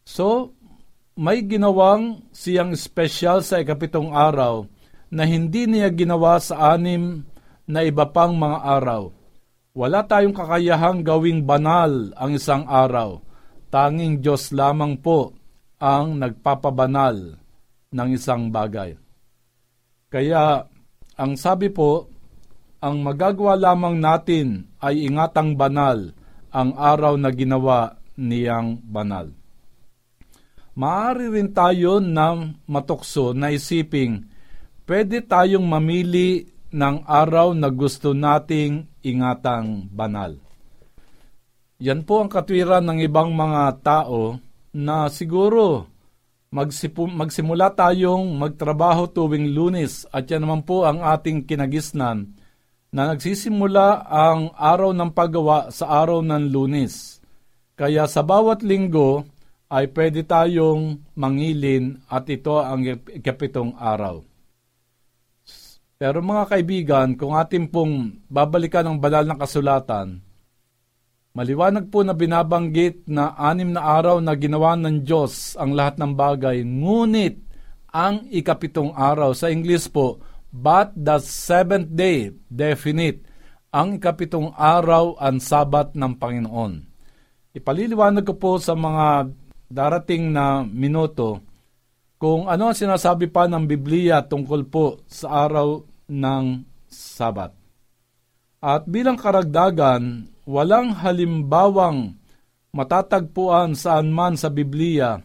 So, 0.04 0.52
may 1.16 1.44
ginawang 1.44 2.28
siyang 2.32 2.72
special 2.76 3.44
sa 3.44 3.60
ikapitong 3.60 4.12
araw 4.12 4.64
na 5.12 5.28
hindi 5.28 5.68
niya 5.68 5.92
ginawa 5.92 6.40
sa 6.40 6.72
anim 6.72 7.24
na 7.68 7.84
iba 7.84 8.08
pang 8.08 8.32
mga 8.32 8.58
araw. 8.64 9.12
Wala 9.72 10.04
tayong 10.04 10.36
kakayahang 10.36 11.00
gawing 11.00 11.48
banal 11.48 12.12
ang 12.16 12.36
isang 12.36 12.68
araw. 12.68 13.24
Tanging 13.72 14.20
Diyos 14.20 14.52
lamang 14.52 15.00
po 15.00 15.32
ang 15.80 16.20
nagpapabanal 16.20 17.40
ng 17.92 18.08
isang 18.12 18.52
bagay. 18.52 18.96
Kaya, 20.12 20.68
ang 21.16 21.32
sabi 21.40 21.72
po, 21.72 22.11
ang 22.82 22.98
magagawa 23.06 23.54
lamang 23.54 24.02
natin 24.02 24.66
ay 24.82 25.06
ingatang 25.06 25.54
banal 25.54 26.10
ang 26.50 26.74
araw 26.74 27.14
na 27.14 27.30
ginawa 27.30 27.94
niyang 28.18 28.82
banal. 28.82 29.30
Maari 30.74 31.30
rin 31.30 31.54
tayo 31.54 32.02
na 32.02 32.34
matukso 32.66 33.30
na 33.30 33.54
isiping 33.54 34.26
pwede 34.82 35.22
tayong 35.22 35.62
mamili 35.62 36.50
ng 36.74 37.06
araw 37.06 37.54
na 37.54 37.70
gusto 37.70 38.10
nating 38.16 38.90
ingatang 39.06 39.86
banal. 39.94 40.34
Yan 41.78 42.02
po 42.02 42.18
ang 42.18 42.30
katwiran 42.32 42.82
ng 42.82 42.98
ibang 43.04 43.30
mga 43.30 43.78
tao 43.84 44.42
na 44.74 45.06
siguro 45.06 45.86
magsipu- 46.50 47.10
magsimula 47.10 47.70
tayong 47.78 48.34
magtrabaho 48.38 49.06
tuwing 49.06 49.54
lunes 49.54 50.08
at 50.10 50.26
yan 50.26 50.42
naman 50.42 50.66
po 50.66 50.82
ang 50.82 51.04
ating 51.04 51.46
kinagisnan 51.46 52.41
na 52.92 53.08
nagsisimula 53.08 54.04
ang 54.04 54.52
araw 54.52 54.92
ng 54.92 55.10
paggawa 55.16 55.72
sa 55.72 56.04
araw 56.04 56.20
ng 56.20 56.52
lunes. 56.52 57.24
Kaya 57.72 58.04
sa 58.04 58.20
bawat 58.20 58.60
linggo 58.60 59.24
ay 59.72 59.88
pwede 59.96 60.28
tayong 60.28 61.00
mangilin 61.16 61.96
at 62.12 62.28
ito 62.28 62.60
ang 62.60 62.84
ikapitong 62.84 63.72
araw. 63.80 64.20
Pero 65.96 66.20
mga 66.20 66.44
kaibigan, 66.52 67.08
kung 67.16 67.32
ating 67.32 67.72
pong 67.72 68.20
babalikan 68.28 68.84
ang 68.84 69.00
banal 69.00 69.24
ng 69.24 69.40
kasulatan, 69.40 70.20
maliwanag 71.32 71.88
po 71.88 72.04
na 72.04 72.12
binabanggit 72.12 73.08
na 73.08 73.32
anim 73.40 73.72
na 73.72 73.88
araw 73.88 74.20
na 74.20 74.36
ginawa 74.36 74.76
ng 74.76 75.00
Diyos 75.00 75.56
ang 75.56 75.72
lahat 75.72 75.96
ng 75.96 76.12
bagay, 76.12 76.60
ngunit 76.60 77.40
ang 77.88 78.28
ikapitong 78.28 78.92
araw, 78.92 79.32
sa 79.32 79.48
English 79.48 79.88
po, 79.88 80.20
But 80.52 80.92
the 80.92 81.16
seventh 81.24 81.96
day, 81.96 82.36
definite, 82.52 83.24
ang 83.72 83.96
ikapitong 83.96 84.52
araw 84.52 85.16
ang 85.16 85.40
sabat 85.40 85.96
ng 85.96 86.12
Panginoon. 86.20 86.72
Ipaliliwanag 87.56 88.28
ko 88.28 88.36
po 88.36 88.52
sa 88.60 88.76
mga 88.76 89.32
darating 89.72 90.28
na 90.28 90.60
minuto 90.60 91.40
kung 92.20 92.52
ano 92.52 92.68
ang 92.68 92.76
sinasabi 92.76 93.32
pa 93.32 93.48
ng 93.48 93.64
Biblia 93.64 94.20
tungkol 94.20 94.68
po 94.68 95.00
sa 95.08 95.48
araw 95.48 95.80
ng 96.12 96.44
Sabat. 96.92 97.56
At 98.60 98.84
bilang 98.84 99.16
karagdagan, 99.16 100.28
walang 100.44 100.92
halimbawang 101.00 102.20
matatagpuan 102.76 103.72
saan 103.72 104.12
man 104.12 104.36
sa 104.36 104.52
Biblia 104.52 105.18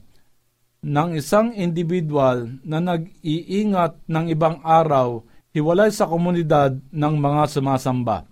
ng 0.88 1.20
isang 1.20 1.52
individual 1.52 2.48
na 2.64 2.80
nag-iingat 2.80 4.08
ng 4.08 4.26
ibang 4.32 4.64
araw 4.64 5.20
hiwalay 5.52 5.92
sa 5.92 6.08
komunidad 6.08 6.80
ng 6.96 7.14
mga 7.20 7.44
sumasamba. 7.52 8.24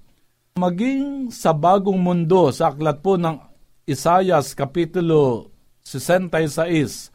Maging 0.55 1.35
sa 1.35 1.51
bagong 1.51 1.99
mundo 1.99 2.47
sa 2.55 2.71
aklat 2.71 3.03
po 3.03 3.19
ng 3.19 3.43
Isayas 3.83 4.55
Kapitulo 4.55 5.51
66, 5.83 7.11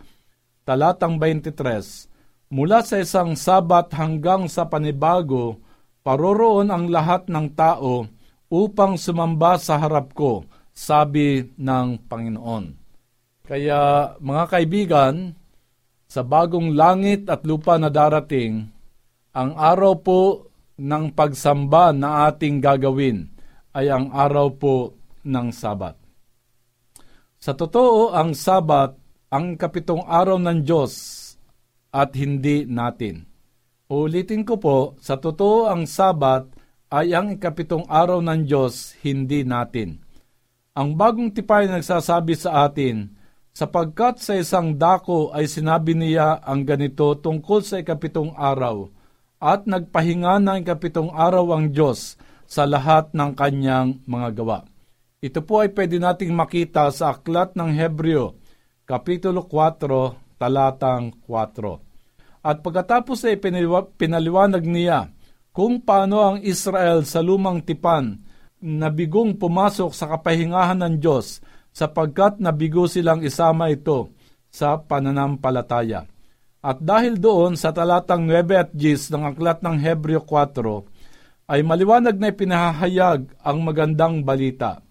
talatang 0.68 1.16
23, 1.16 2.52
mula 2.52 2.84
sa 2.84 3.00
isang 3.00 3.32
sabat 3.32 3.88
hanggang 3.96 4.44
sa 4.44 4.68
panibago, 4.68 5.56
paroroon 6.04 6.68
ang 6.68 6.92
lahat 6.92 7.32
ng 7.32 7.48
tao 7.56 8.04
upang 8.52 9.00
sumamba 9.00 9.56
sa 9.56 9.80
harap 9.80 10.12
ko, 10.12 10.44
sabi 10.76 11.48
ng 11.56 11.96
Panginoon. 12.12 12.79
Kaya 13.46 14.14
mga 14.18 14.44
kaibigan, 14.50 15.14
sa 16.10 16.26
bagong 16.26 16.74
langit 16.74 17.30
at 17.30 17.46
lupa 17.46 17.78
na 17.78 17.86
darating, 17.86 18.66
ang 19.30 19.54
araw 19.54 19.92
po 20.02 20.50
ng 20.74 21.14
pagsamba 21.14 21.94
na 21.94 22.26
ating 22.26 22.58
gagawin 22.58 23.30
ay 23.70 23.86
ang 23.86 24.10
araw 24.10 24.50
po 24.58 24.98
ng 25.22 25.54
Sabat. 25.54 25.94
Sa 27.38 27.54
totoo, 27.54 28.10
ang 28.10 28.34
Sabat 28.34 28.98
ang 29.30 29.54
kapitong 29.54 30.02
araw 30.02 30.42
ng 30.42 30.66
Diyos 30.66 30.92
at 31.94 32.18
hindi 32.18 32.66
natin. 32.66 33.30
Ulitin 33.86 34.42
ko 34.42 34.58
po, 34.58 34.78
sa 34.98 35.18
totoo 35.18 35.70
ang 35.70 35.86
Sabat 35.86 36.50
ay 36.90 37.14
ang 37.14 37.38
ikapitong 37.38 37.86
araw 37.86 38.18
ng 38.18 38.50
Diyos, 38.50 38.98
hindi 39.06 39.46
natin. 39.46 40.02
Ang 40.74 40.98
bagong 40.98 41.30
tipay 41.30 41.70
nagsasabi 41.70 42.34
sa 42.34 42.66
atin, 42.66 43.14
sapagkat 43.50 44.22
sa 44.22 44.38
isang 44.38 44.78
dako 44.78 45.34
ay 45.34 45.50
sinabi 45.50 45.94
niya 45.98 46.38
ang 46.42 46.62
ganito 46.62 47.18
tungkol 47.18 47.60
sa 47.60 47.82
ikapitong 47.82 48.34
araw, 48.38 48.88
at 49.40 49.64
nagpahinga 49.64 50.36
ng 50.38 50.56
ikapitong 50.64 51.10
araw 51.16 51.56
ang 51.56 51.72
Diyos 51.72 52.20
sa 52.44 52.68
lahat 52.68 53.14
ng 53.16 53.32
kanyang 53.32 54.04
mga 54.04 54.28
gawa. 54.36 54.58
Ito 55.20 55.44
po 55.44 55.60
ay 55.60 55.72
pwede 55.76 56.00
nating 56.00 56.32
makita 56.32 56.88
sa 56.92 57.12
Aklat 57.12 57.56
ng 57.56 57.72
Hebreo, 57.76 58.36
Kapitulo 58.88 59.44
4, 59.46 60.40
talatang 60.40 61.12
4. 61.28 62.44
At 62.44 62.64
pagkatapos 62.64 63.28
ay 63.28 63.36
pinaliwanag 64.00 64.64
niya 64.64 65.12
kung 65.52 65.84
paano 65.84 66.24
ang 66.24 66.38
Israel 66.40 67.04
sa 67.04 67.20
lumang 67.20 67.60
tipan 67.60 68.16
nabigong 68.60 69.36
pumasok 69.36 69.92
sa 69.92 70.08
kapahingahan 70.08 70.80
ng 70.80 70.94
Diyos 71.00 71.40
sapagkat 71.70 72.42
nabigo 72.42 72.86
silang 72.90 73.22
isama 73.22 73.70
ito 73.70 74.10
sa 74.50 74.78
pananampalataya. 74.78 76.06
At 76.60 76.82
dahil 76.84 77.16
doon 77.16 77.56
sa 77.56 77.72
talatang 77.72 78.28
9 78.28 78.52
at 78.52 78.70
10 78.76 79.16
ng 79.16 79.22
Aklat 79.32 79.64
ng 79.64 79.76
Hebreo 79.80 80.20
4, 80.20 81.50
ay 81.50 81.64
maliwanag 81.64 82.20
na 82.20 82.30
ipinahayag 82.30 83.32
ang 83.40 83.58
magandang 83.64 84.22
balita. 84.22 84.84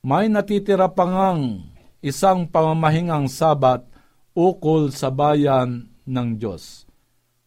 May 0.00 0.32
natitira 0.32 0.88
pa 0.88 1.04
ngang 1.04 1.70
isang 2.00 2.48
pamamahingang 2.48 3.28
sabat 3.28 3.84
ukol 4.32 4.88
sa 4.90 5.12
bayan 5.12 5.92
ng 6.08 6.28
Diyos. 6.40 6.88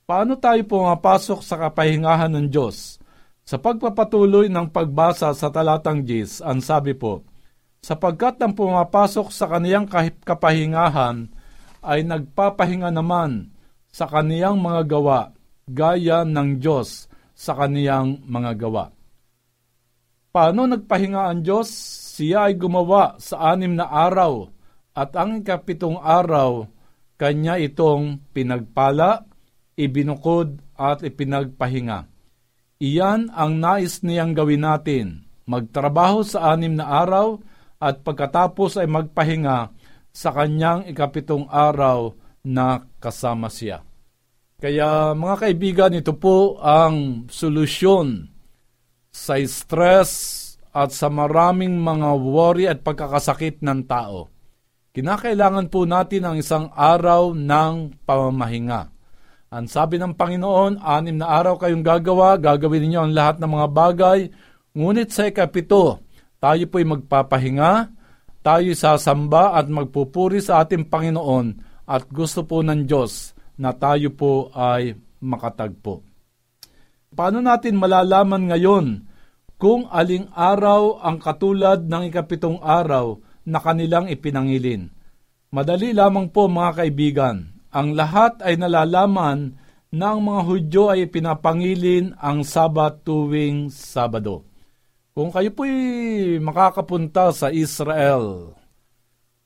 Paano 0.06 0.38
tayo 0.38 0.62
pumapasok 0.70 1.42
sa 1.42 1.58
kapahingahan 1.58 2.30
ng 2.30 2.48
Diyos? 2.54 3.02
Sa 3.44 3.58
pagpapatuloy 3.60 4.48
ng 4.48 4.70
pagbasa 4.72 5.34
sa 5.34 5.50
talatang 5.50 6.06
10, 6.06 6.46
ang 6.46 6.62
sabi 6.62 6.94
po, 6.96 7.26
sapagkat 7.84 8.40
ang 8.40 8.56
pumapasok 8.56 9.28
sa 9.28 9.52
kaniyang 9.52 9.84
kapahingahan 10.24 11.28
ay 11.84 12.08
nagpapahinga 12.08 12.96
naman 12.96 13.52
sa 13.92 14.08
kaniyang 14.08 14.56
mga 14.56 14.88
gawa, 14.88 15.36
gaya 15.68 16.24
ng 16.24 16.64
Diyos 16.64 17.12
sa 17.36 17.60
kaniyang 17.60 18.24
mga 18.24 18.52
gawa. 18.56 18.88
Paano 20.32 20.66
nagpahinga 20.66 21.30
ang 21.30 21.44
Diyos? 21.44 21.70
Siya 22.14 22.50
ay 22.50 22.56
gumawa 22.58 23.20
sa 23.20 23.54
anim 23.54 23.76
na 23.76 23.90
araw 23.90 24.48
at 24.94 25.14
ang 25.18 25.42
ikapitong 25.42 25.98
araw, 26.00 26.70
kanya 27.18 27.58
itong 27.58 28.22
pinagpala, 28.32 29.26
ibinukod 29.74 30.62
at 30.78 31.02
ipinagpahinga. 31.02 32.06
Iyan 32.78 33.34
ang 33.34 33.58
nais 33.58 34.06
niyang 34.06 34.38
gawin 34.38 34.62
natin, 34.62 35.26
magtrabaho 35.50 36.22
sa 36.22 36.54
anim 36.54 36.78
na 36.78 36.86
araw 37.02 37.42
at 37.84 38.00
pagkatapos 38.02 38.80
ay 38.80 38.88
magpahinga 38.88 39.76
sa 40.14 40.30
kanyang 40.32 40.88
ikapitong 40.88 41.52
araw 41.52 42.16
na 42.48 42.88
kasama 43.04 43.52
siya. 43.52 43.84
Kaya 44.64 45.12
mga 45.12 45.36
kaibigan, 45.44 45.92
ito 45.92 46.16
po 46.16 46.56
ang 46.64 47.28
solusyon 47.28 48.32
sa 49.12 49.36
stress 49.44 50.40
at 50.72 50.96
sa 50.96 51.12
maraming 51.12 51.76
mga 51.78 52.10
worry 52.18 52.66
at 52.72 52.80
pagkakasakit 52.80 53.60
ng 53.60 53.84
tao. 53.84 54.32
Kinakailangan 54.94 55.74
po 55.74 55.90
natin 55.90 56.22
ang 56.24 56.36
isang 56.38 56.70
araw 56.70 57.34
ng 57.34 58.06
pamamahinga. 58.06 58.94
Ang 59.54 59.66
sabi 59.70 59.98
ng 59.98 60.14
Panginoon, 60.14 60.82
anim 60.82 61.18
na 61.18 61.30
araw 61.30 61.58
kayong 61.58 61.86
gagawa, 61.86 62.38
gagawin 62.38 62.90
ninyo 62.90 63.00
ang 63.02 63.14
lahat 63.14 63.38
ng 63.42 63.52
mga 63.54 63.68
bagay, 63.70 64.20
ngunit 64.74 65.10
sa 65.14 65.30
ikapito, 65.30 66.02
tayo 66.44 66.68
po'y 66.68 66.84
magpapahinga, 66.84 67.96
tayo 68.44 68.76
sasamba 68.76 69.56
at 69.56 69.72
magpupuri 69.72 70.44
sa 70.44 70.60
ating 70.60 70.92
Panginoon 70.92 71.56
at 71.88 72.04
gusto 72.12 72.44
po 72.44 72.60
ng 72.60 72.84
Diyos 72.84 73.32
na 73.56 73.72
tayo 73.72 74.12
po 74.12 74.52
ay 74.52 75.00
makatagpo. 75.24 76.04
Paano 77.16 77.40
natin 77.40 77.80
malalaman 77.80 78.52
ngayon 78.52 79.08
kung 79.56 79.88
aling 79.88 80.28
araw 80.36 81.00
ang 81.00 81.24
katulad 81.24 81.88
ng 81.88 82.12
ikapitong 82.12 82.60
araw 82.60 83.24
na 83.48 83.64
kanilang 83.64 84.12
ipinangilin? 84.12 84.92
Madali 85.56 85.96
lamang 85.96 86.28
po 86.28 86.52
mga 86.52 86.84
kaibigan, 86.84 87.56
ang 87.72 87.96
lahat 87.96 88.44
ay 88.44 88.60
nalalaman 88.60 89.56
na 89.96 90.12
ang 90.12 90.20
mga 90.20 90.42
Hudyo 90.44 90.84
ay 90.92 91.08
pinapangilin 91.08 92.18
ang 92.20 92.44
Sabat 92.44 93.06
tuwing 93.08 93.72
Sabado. 93.72 94.53
Kung 95.14 95.30
kayo 95.30 95.54
po'y 95.54 96.42
makakapunta 96.42 97.30
sa 97.30 97.54
Israel, 97.54 98.58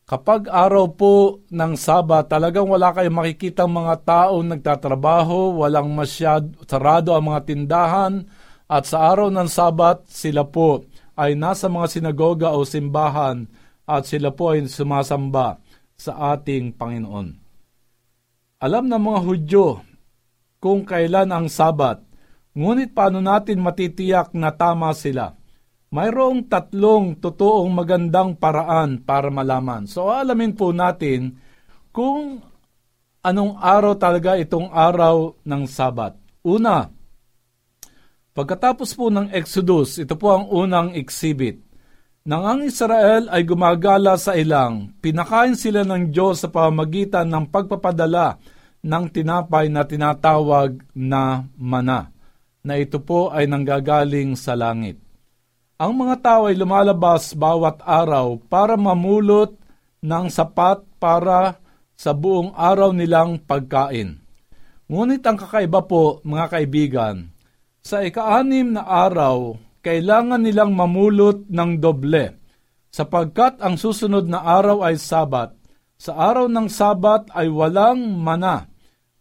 Kapag 0.08 0.48
araw 0.48 0.96
po 0.96 1.44
ng 1.52 1.76
Sabat, 1.76 2.32
talagang 2.32 2.64
wala 2.64 2.96
kayong 2.96 3.12
makikita 3.12 3.68
mga 3.68 4.08
taong 4.08 4.56
nagtatrabaho, 4.56 5.60
walang 5.60 5.92
masyad, 5.92 6.48
sarado 6.64 7.12
ang 7.12 7.28
mga 7.28 7.44
tindahan, 7.44 8.24
at 8.72 8.88
sa 8.88 9.12
araw 9.12 9.28
ng 9.28 9.52
Sabat, 9.52 10.08
sila 10.08 10.48
po 10.48 10.88
ay 11.20 11.36
nasa 11.36 11.68
mga 11.68 11.88
sinagoga 11.92 12.56
o 12.56 12.64
simbahan 12.64 13.52
at 13.84 14.08
sila 14.08 14.32
po 14.32 14.56
ay 14.56 14.64
sumasamba 14.72 15.60
sa 16.00 16.40
ating 16.40 16.72
Panginoon. 16.72 17.28
Alam 18.64 18.88
ng 18.88 19.02
mga 19.04 19.20
Hudyo 19.28 19.66
kung 20.64 20.88
kailan 20.88 21.36
ang 21.36 21.52
Sabat, 21.52 22.00
ngunit 22.56 22.96
paano 22.96 23.20
natin 23.20 23.60
matitiyak 23.60 24.32
na 24.32 24.56
tama 24.56 24.96
sila? 24.96 25.37
Mayroong 25.92 26.52
tatlong 26.52 27.16
totoong 27.16 27.72
magandang 27.72 28.36
paraan 28.36 29.00
para 29.00 29.32
malaman. 29.32 29.88
So 29.88 30.12
alamin 30.12 30.52
po 30.52 30.76
natin 30.76 31.40
kung 31.96 32.44
anong 33.24 33.60
araw 33.60 33.94
talaga 33.96 34.36
itong 34.36 34.72
araw 34.72 35.36
ng 35.44 35.64
Sabat. 35.68 36.16
Una, 36.44 36.88
pagkatapos 38.32 38.96
po 38.96 39.12
ng 39.12 39.32
Exodus, 39.32 40.00
ito 40.00 40.16
po 40.16 40.36
ang 40.36 40.46
unang 40.48 40.96
exhibit. 40.96 41.64
Nang 42.28 42.44
ang 42.44 42.60
Israel 42.60 43.32
ay 43.32 43.48
gumagala 43.48 44.20
sa 44.20 44.36
ilang, 44.36 44.92
pinakain 45.00 45.56
sila 45.56 45.88
ng 45.88 46.12
Diyos 46.12 46.44
sa 46.44 46.52
pamamagitan 46.52 47.24
ng 47.32 47.48
pagpapadala 47.48 48.36
ng 48.84 49.06
tinapay 49.16 49.72
na 49.72 49.88
tinatawag 49.88 50.76
na 50.92 51.48
mana, 51.56 52.12
na 52.68 52.76
ito 52.76 53.00
po 53.00 53.32
ay 53.32 53.48
nanggagaling 53.48 54.36
sa 54.36 54.60
langit. 54.60 55.07
Ang 55.78 55.94
mga 55.94 56.26
tao 56.26 56.50
ay 56.50 56.58
lumalabas 56.58 57.38
bawat 57.38 57.86
araw 57.86 58.42
para 58.50 58.74
mamulot 58.74 59.54
ng 60.02 60.26
sapat 60.26 60.82
para 60.98 61.62
sa 61.94 62.18
buong 62.18 62.50
araw 62.58 62.90
nilang 62.90 63.38
pagkain. 63.38 64.18
Ngunit 64.90 65.22
ang 65.22 65.38
kakaiba 65.38 65.86
po, 65.86 66.18
mga 66.26 66.46
kaibigan, 66.50 67.30
sa 67.86 68.02
ikaanim 68.02 68.74
na 68.74 68.90
araw, 68.90 69.54
kailangan 69.86 70.42
nilang 70.42 70.74
mamulot 70.74 71.46
ng 71.46 71.78
doble, 71.78 72.42
sapagkat 72.90 73.62
ang 73.62 73.78
susunod 73.78 74.26
na 74.26 74.42
araw 74.42 74.82
ay 74.82 74.98
Sabat. 74.98 75.54
Sa 76.02 76.18
araw 76.18 76.50
ng 76.50 76.74
Sabat 76.74 77.30
ay 77.38 77.54
walang 77.54 78.18
mana, 78.18 78.66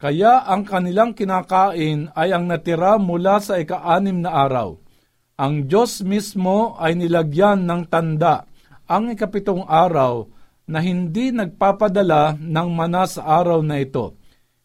kaya 0.00 0.40
ang 0.48 0.64
kanilang 0.64 1.12
kinakain 1.12 2.08
ay 2.16 2.32
ang 2.32 2.48
natira 2.48 2.96
mula 2.96 3.44
sa 3.44 3.60
ikaanim 3.60 4.24
na 4.24 4.32
araw 4.32 4.85
ang 5.36 5.68
Diyos 5.68 6.00
mismo 6.00 6.80
ay 6.80 6.96
nilagyan 6.96 7.68
ng 7.68 7.92
tanda 7.92 8.48
ang 8.88 9.12
ikapitong 9.12 9.68
araw 9.68 10.24
na 10.64 10.80
hindi 10.80 11.30
nagpapadala 11.30 12.40
ng 12.40 12.68
mana 12.72 13.04
sa 13.04 13.22
araw 13.22 13.60
na 13.60 13.78
ito. 13.78 14.16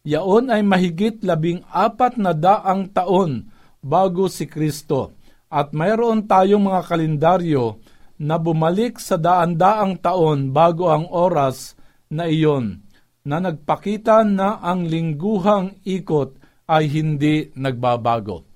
Yaon 0.02 0.50
ay 0.50 0.64
mahigit 0.66 1.22
labing 1.22 1.62
apat 1.70 2.18
na 2.18 2.34
daang 2.34 2.90
taon 2.90 3.46
bago 3.84 4.26
si 4.26 4.48
Kristo 4.48 5.14
at 5.52 5.70
mayroon 5.76 6.26
tayong 6.26 6.64
mga 6.64 6.82
kalendaryo 6.88 7.78
na 8.18 8.40
bumalik 8.40 8.98
sa 8.98 9.20
daan-daang 9.20 10.00
taon 10.00 10.50
bago 10.50 10.90
ang 10.90 11.06
oras 11.12 11.76
na 12.08 12.26
iyon 12.26 12.82
na 13.22 13.38
nagpakita 13.38 14.26
na 14.26 14.58
ang 14.58 14.88
lingguhang 14.88 15.78
ikot 15.86 16.34
ay 16.66 16.90
hindi 16.90 17.52
nagbabago. 17.54 18.51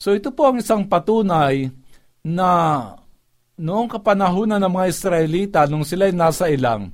So 0.00 0.16
ito 0.16 0.32
po 0.32 0.48
ang 0.48 0.56
isang 0.56 0.88
patunay 0.88 1.68
na 2.24 2.50
noong 3.60 3.84
kapanahunan 3.92 4.56
ng 4.56 4.72
mga 4.72 4.86
Israelita, 4.88 5.60
nung 5.68 5.84
sila 5.84 6.08
ay 6.08 6.16
nasa 6.16 6.48
ilang, 6.48 6.88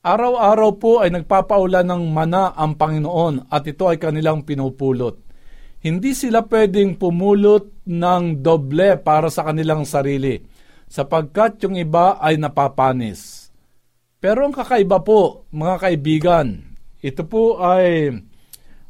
araw-araw 0.00 0.70
po 0.80 1.04
ay 1.04 1.12
nagpapaulan 1.12 1.84
ng 1.84 2.08
mana 2.08 2.56
ang 2.56 2.80
Panginoon 2.80 3.52
at 3.52 3.68
ito 3.68 3.84
ay 3.84 4.00
kanilang 4.00 4.40
pinupulot. 4.40 5.20
Hindi 5.84 6.16
sila 6.16 6.40
pwedeng 6.48 6.96
pumulot 6.96 7.84
ng 7.84 8.40
doble 8.40 8.96
para 9.04 9.28
sa 9.28 9.44
kanilang 9.44 9.84
sarili, 9.84 10.40
sapagkat 10.88 11.60
yung 11.68 11.76
iba 11.76 12.16
ay 12.24 12.40
napapanis. 12.40 13.52
Pero 14.16 14.48
ang 14.48 14.56
kakaiba 14.56 15.04
po, 15.04 15.44
mga 15.52 15.76
kaibigan, 15.76 16.48
ito 17.04 17.20
po 17.28 17.60
ay 17.60 18.16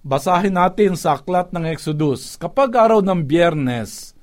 Basahin 0.00 0.56
natin 0.56 0.96
sa 0.96 1.20
aklat 1.20 1.52
ng 1.52 1.68
Exodus. 1.68 2.40
Kapag 2.40 2.72
araw 2.72 3.04
ng 3.04 3.20
biyernes, 3.20 4.16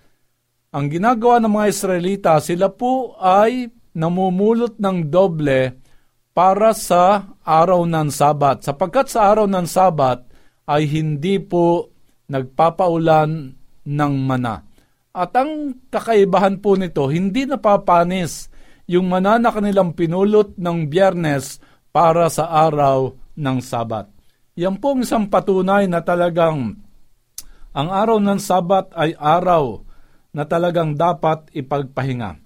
ang 0.74 0.90
ginagawa 0.90 1.38
ng 1.38 1.54
mga 1.54 1.68
Israelita, 1.70 2.34
sila 2.42 2.74
po 2.74 3.14
ay 3.22 3.70
namumulot 3.94 4.82
ng 4.82 5.06
doble 5.06 5.78
para 6.34 6.74
sa 6.74 7.30
araw 7.46 7.86
ng 7.86 8.10
Sabat. 8.10 8.66
Sapagkat 8.66 9.14
sa 9.14 9.30
araw 9.30 9.46
ng 9.46 9.70
Sabat 9.70 10.26
ay 10.66 10.90
hindi 10.90 11.38
po 11.38 11.94
nagpapaulan 12.26 13.54
ng 13.86 14.14
mana. 14.18 14.66
At 15.14 15.30
ang 15.38 15.78
kakaibahan 15.94 16.58
po 16.58 16.74
nito, 16.74 17.06
hindi 17.06 17.46
napapanis 17.46 18.50
yung 18.90 19.14
mana 19.14 19.38
na 19.38 19.54
kanilang 19.54 19.94
pinulot 19.94 20.58
ng 20.58 20.90
biyernes 20.90 21.62
para 21.94 22.34
sa 22.34 22.50
araw 22.50 23.14
ng 23.38 23.58
Sabat. 23.62 24.17
Yan 24.58 24.82
po 24.82 24.98
ang 24.98 25.06
isang 25.06 25.30
patunay 25.30 25.86
na 25.86 26.02
talagang 26.02 26.82
ang 27.78 27.90
araw 27.94 28.18
ng 28.18 28.42
Sabat 28.42 28.90
ay 28.98 29.14
araw 29.14 29.86
na 30.34 30.50
talagang 30.50 30.98
dapat 30.98 31.46
ipagpahinga. 31.54 32.42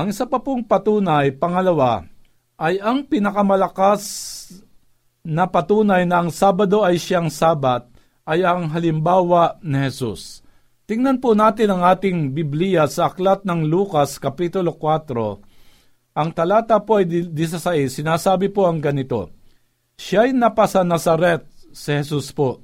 Ang 0.00 0.06
isa 0.08 0.24
pa 0.24 0.40
pong 0.40 0.64
patunay, 0.64 1.36
pangalawa, 1.36 2.08
ay 2.56 2.80
ang 2.80 3.04
pinakamalakas 3.04 4.00
na 5.20 5.44
patunay 5.44 6.08
na 6.08 6.24
ang 6.24 6.32
Sabado 6.32 6.80
ay 6.80 6.96
siyang 6.96 7.28
Sabat 7.28 7.84
ay 8.24 8.40
ang 8.48 8.72
halimbawa 8.72 9.60
ni 9.60 9.76
Jesus. 9.92 10.40
Tingnan 10.88 11.20
po 11.20 11.36
natin 11.36 11.68
ang 11.68 11.84
ating 11.84 12.32
Biblia 12.32 12.88
sa 12.88 13.12
aklat 13.12 13.44
ng 13.44 13.68
Lucas 13.68 14.16
Kapitulo 14.16 14.72
4. 14.72 16.16
Ang 16.16 16.32
talata 16.32 16.80
po 16.80 16.96
ay 16.96 17.28
16, 17.28 17.92
sinasabi 17.92 18.48
po 18.48 18.64
ang 18.64 18.80
ganito, 18.80 19.37
Siya'y 19.98 20.30
napasa 20.30 20.86
Nazaret, 20.86 21.42
si 21.74 21.90
Jesus 21.90 22.30
po, 22.30 22.62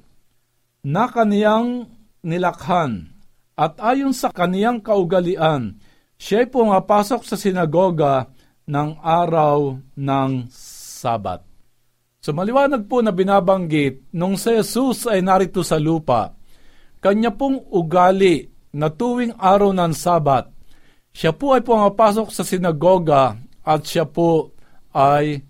na 0.87 1.11
kaniyang 1.11 1.83
nilakhan, 2.23 3.11
at 3.59 3.75
ayon 3.83 4.15
sa 4.15 4.31
kaniyang 4.31 4.79
kaugalian, 4.79 5.75
siya'y 6.15 6.47
pumapasok 6.47 7.27
sa 7.27 7.35
sinagoga 7.35 8.31
ng 8.65 8.97
araw 9.03 9.75
ng 9.99 10.31
Sabat. 10.95 11.43
So 12.23 12.33
maliwanag 12.33 12.87
po 12.87 13.03
na 13.03 13.11
binabanggit, 13.11 14.09
nung 14.15 14.39
si 14.39 14.55
Jesus 14.55 15.05
ay 15.05 15.19
narito 15.19 15.61
sa 15.61 15.75
lupa, 15.75 16.33
kanya 17.03 17.35
pong 17.35 17.61
ugali 17.69 18.49
na 18.73 18.89
tuwing 18.89 19.35
araw 19.37 19.75
ng 19.75 19.93
Sabat, 19.93 20.49
siya 21.11 21.35
po 21.35 21.51
ay 21.51 21.61
pumapasok 21.61 22.31
sa 22.31 22.47
sinagoga 22.47 23.37
at 23.61 23.81
siya 23.83 24.07
po 24.07 24.55
ay 24.95 25.43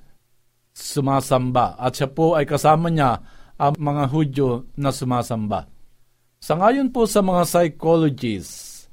sumasamba 0.76 1.80
at 1.80 1.96
siya 1.96 2.12
po 2.12 2.36
ay 2.36 2.44
kasama 2.44 2.92
niya 2.92 3.24
ang 3.56 3.80
mga 3.80 4.04
Hudyo 4.12 4.50
na 4.76 4.92
sumasamba. 4.92 5.72
Sa 6.44 6.60
ngayon 6.60 6.92
po 6.92 7.08
sa 7.08 7.24
mga 7.24 7.48
psychologists, 7.48 8.92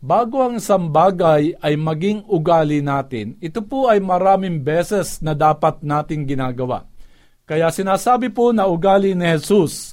bago 0.00 0.40
ang 0.40 0.56
isang 0.56 0.88
bagay 0.88 1.52
ay 1.60 1.76
maging 1.76 2.24
ugali 2.26 2.80
natin, 2.80 3.36
ito 3.44 3.60
po 3.60 3.92
ay 3.92 4.00
maraming 4.00 4.64
beses 4.64 5.20
na 5.20 5.36
dapat 5.36 5.84
nating 5.84 6.24
ginagawa. 6.24 6.88
Kaya 7.44 7.68
sinasabi 7.68 8.32
po 8.32 8.50
na 8.56 8.64
ugali 8.64 9.12
ni 9.12 9.28
Jesus 9.36 9.92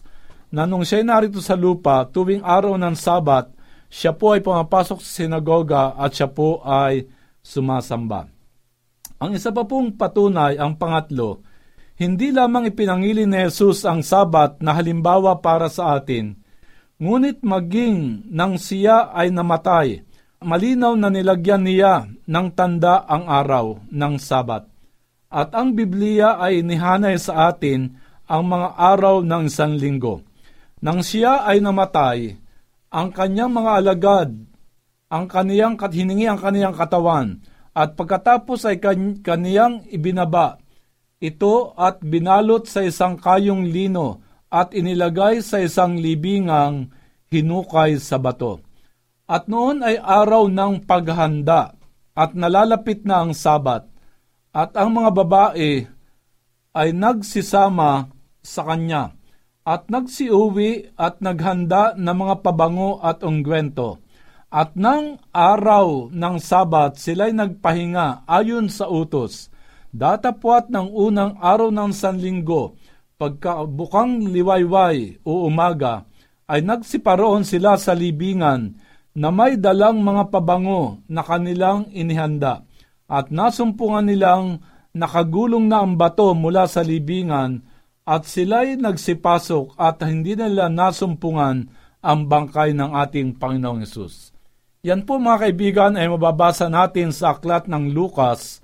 na 0.49 0.63
nung 0.63 0.87
siya 0.87 1.03
narito 1.03 1.43
sa 1.43 1.59
lupa 1.59 2.07
tuwing 2.07 2.43
araw 2.43 2.79
ng 2.79 2.95
Sabat, 2.95 3.51
siya 3.91 4.15
po 4.15 4.33
ay 4.35 4.41
pumapasok 4.41 4.99
sa 5.03 5.11
sinagoga 5.23 5.95
at 5.99 6.15
siya 6.15 6.31
po 6.31 6.63
ay 6.63 7.07
sumasamba. 7.43 8.34
Ang 9.19 9.39
isa 9.39 9.55
pa 9.55 9.63
pong 9.63 9.95
patunay, 9.95 10.59
ang 10.59 10.75
pangatlo, 10.75 11.39
hindi 11.95 12.35
lamang 12.35 12.67
ipinangili 12.75 13.23
ni 13.23 13.47
Jesus 13.47 13.87
ang 13.87 14.03
Sabat 14.03 14.59
na 14.59 14.75
halimbawa 14.75 15.39
para 15.39 15.71
sa 15.71 15.95
atin, 15.95 16.35
ngunit 16.99 17.39
maging 17.39 18.27
nang 18.27 18.59
siya 18.59 19.15
ay 19.15 19.31
namatay, 19.31 20.03
malinaw 20.43 20.99
na 20.99 21.07
nilagyan 21.07 21.63
niya 21.63 22.03
ng 22.27 22.47
tanda 22.51 23.07
ang 23.07 23.31
araw 23.31 23.79
ng 23.87 24.13
Sabat. 24.19 24.67
At 25.31 25.55
ang 25.55 25.71
Biblia 25.71 26.35
ay 26.35 26.59
inihanay 26.63 27.15
sa 27.15 27.51
atin 27.51 27.95
ang 28.27 28.43
mga 28.51 28.75
araw 28.75 29.23
ng 29.23 29.43
isang 29.47 29.79
linggo. 29.79 30.23
Nang 30.83 30.99
siya 30.99 31.47
ay 31.47 31.63
namatay, 31.63 32.35
ang 32.91 33.11
kanyang 33.15 33.51
mga 33.55 33.71
alagad, 33.79 34.29
ang 35.07 35.25
kaniyang 35.31 35.79
hiningi 35.79 36.27
ang 36.27 36.39
kaniyang 36.39 36.75
katawan, 36.75 37.39
at 37.75 37.99
pagkatapos 37.99 38.63
ay 38.63 38.79
kaniyang 39.19 39.83
ibinaba 39.91 40.63
ito 41.19 41.73
at 41.79 42.03
binalot 42.03 42.67
sa 42.67 42.83
isang 42.83 43.15
kayong 43.19 43.67
lino 43.67 44.23
at 44.51 44.71
inilagay 44.71 45.43
sa 45.43 45.63
isang 45.63 45.99
libingang 45.99 46.91
hinukay 47.31 47.99
sa 47.99 48.19
bato. 48.21 48.61
At 49.25 49.49
noon 49.49 49.81
ay 49.81 49.97
araw 49.97 50.47
ng 50.51 50.85
paghanda 50.85 51.73
at 52.13 52.37
nalalapit 52.37 53.03
na 53.03 53.25
ang 53.25 53.33
sabat 53.33 53.89
at 54.53 54.71
ang 54.77 54.95
mga 54.95 55.11
babae 55.11 55.71
ay 56.75 56.89
nagsisama 56.93 58.07
sa 58.45 58.61
kanya 58.69 59.17
at 59.65 59.89
nagsiuwi 59.89 60.93
at 60.93 61.19
naghanda 61.25 61.97
ng 61.97 62.15
mga 62.15 62.35
pabango 62.45 63.01
at 63.01 63.25
ungwento. 63.25 63.97
At 64.53 64.77
nang 64.77 65.19
araw 65.33 66.13
ng 66.13 66.35
sabat 66.37 67.01
sila'y 67.01 67.33
nagpahinga 67.33 68.23
ayon 68.29 68.69
sa 68.71 68.87
utos. 68.87 69.49
Datapwat 69.95 70.67
ng 70.71 70.91
unang 70.91 71.39
araw 71.39 71.71
ng 71.71 71.91
sanlinggo, 71.95 72.75
pagkabukang 73.15 74.27
liwayway 74.27 75.23
o 75.23 75.47
umaga, 75.47 76.03
ay 76.45 76.61
nagsiparoon 76.61 77.47
sila 77.47 77.79
sa 77.79 77.95
libingan 77.95 78.75
na 79.15 79.31
may 79.31 79.55
dalang 79.55 80.03
mga 80.03 80.29
pabango 80.29 80.99
na 81.07 81.23
kanilang 81.23 81.87
inihanda 81.95 82.67
at 83.07 83.31
nasumpungan 83.31 84.05
nilang 84.05 84.61
nakagulong 84.91 85.67
na 85.67 85.81
ang 85.81 85.95
bato 85.95 86.35
mula 86.35 86.67
sa 86.67 86.81
libingan 86.81 87.63
at 88.05 88.29
sila'y 88.29 88.77
nagsipasok 88.77 89.73
at 89.75 89.99
hindi 90.05 90.37
nila 90.37 90.69
nasumpungan 90.69 91.67
ang 92.05 92.19
bangkay 92.29 92.77
ng 92.77 92.93
ating 92.93 93.33
Panginoong 93.41 93.81
Yesus. 93.81 94.24
Yan 94.85 95.01
po 95.01 95.17
mga 95.17 95.49
kaibigan 95.49 95.97
ay 95.97 96.05
mababasa 96.05 96.69
natin 96.69 97.09
sa 97.09 97.33
aklat 97.33 97.65
ng 97.65 97.89
Lucas, 97.89 98.61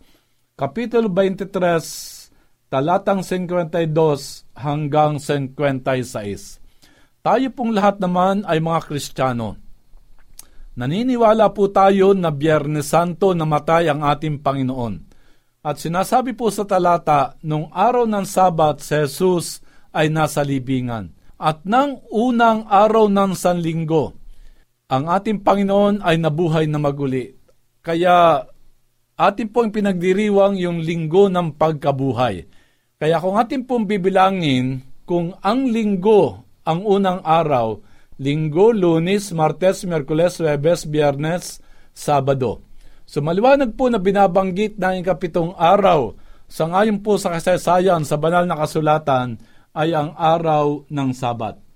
Kapitulo 0.53 1.09
23, 1.09 2.69
talatang 2.69 3.25
52 3.25 4.45
hanggang 4.53 5.17
56. 5.17 6.61
Tayo 7.25 7.47
pong 7.49 7.73
lahat 7.73 7.97
naman 7.97 8.45
ay 8.45 8.61
mga 8.61 8.85
Kristiyano 8.85 9.57
Naniniwala 10.77 11.51
po 11.51 11.73
tayo 11.73 12.13
na 12.13 12.29
Biyernes 12.29 12.93
Santo 12.93 13.35
namatay 13.35 13.91
ang 13.91 14.05
ating 14.05 14.39
Panginoon. 14.39 14.93
At 15.65 15.81
sinasabi 15.81 16.37
po 16.37 16.53
sa 16.53 16.63
talata, 16.63 17.35
nung 17.43 17.67
araw 17.73 18.05
ng 18.05 18.25
Sabat, 18.29 18.79
si 18.79 18.93
Jesus 18.93 19.59
ay 19.91 20.07
nasa 20.07 20.45
libingan. 20.45 21.11
At 21.41 21.65
nang 21.65 22.05
unang 22.13 22.69
araw 22.69 23.09
ng 23.09 23.33
Sanlinggo, 23.35 24.20
ang 24.91 25.07
ating 25.07 25.39
Panginoon 25.39 26.03
ay 26.03 26.19
nabuhay 26.19 26.67
na 26.67 26.75
maguli. 26.75 27.31
Kaya 27.79 28.43
atin 29.15 29.47
pong 29.47 29.71
pinagdiriwang 29.71 30.59
yung 30.59 30.83
linggo 30.83 31.31
ng 31.31 31.55
pagkabuhay. 31.55 32.43
Kaya 32.99 33.17
kung 33.23 33.39
atin 33.39 33.63
pong 33.63 33.87
bibilangin, 33.87 34.83
kung 35.07 35.31
ang 35.39 35.71
linggo 35.71 36.43
ang 36.67 36.83
unang 36.83 37.23
araw, 37.23 37.79
Linggo, 38.21 38.69
Lunes, 38.69 39.33
Martes, 39.33 39.81
Merkules, 39.89 40.37
Webes, 40.37 40.85
Biyernes, 40.85 41.57
Sabado. 41.89 42.61
So 43.09 43.17
maliwanag 43.23 43.73
po 43.73 43.89
na 43.89 43.97
binabanggit 43.97 44.77
ng 44.77 45.01
ikapitong 45.01 45.57
araw 45.57 46.13
sa 46.45 46.69
ngayon 46.69 47.01
po 47.01 47.17
sa 47.17 47.33
kasaysayan 47.33 48.05
sa 48.05 48.21
banal 48.21 48.45
na 48.45 48.59
kasulatan 48.59 49.41
ay 49.73 49.95
ang 49.97 50.13
araw 50.13 50.85
ng 50.85 51.09
Sabat. 51.17 51.70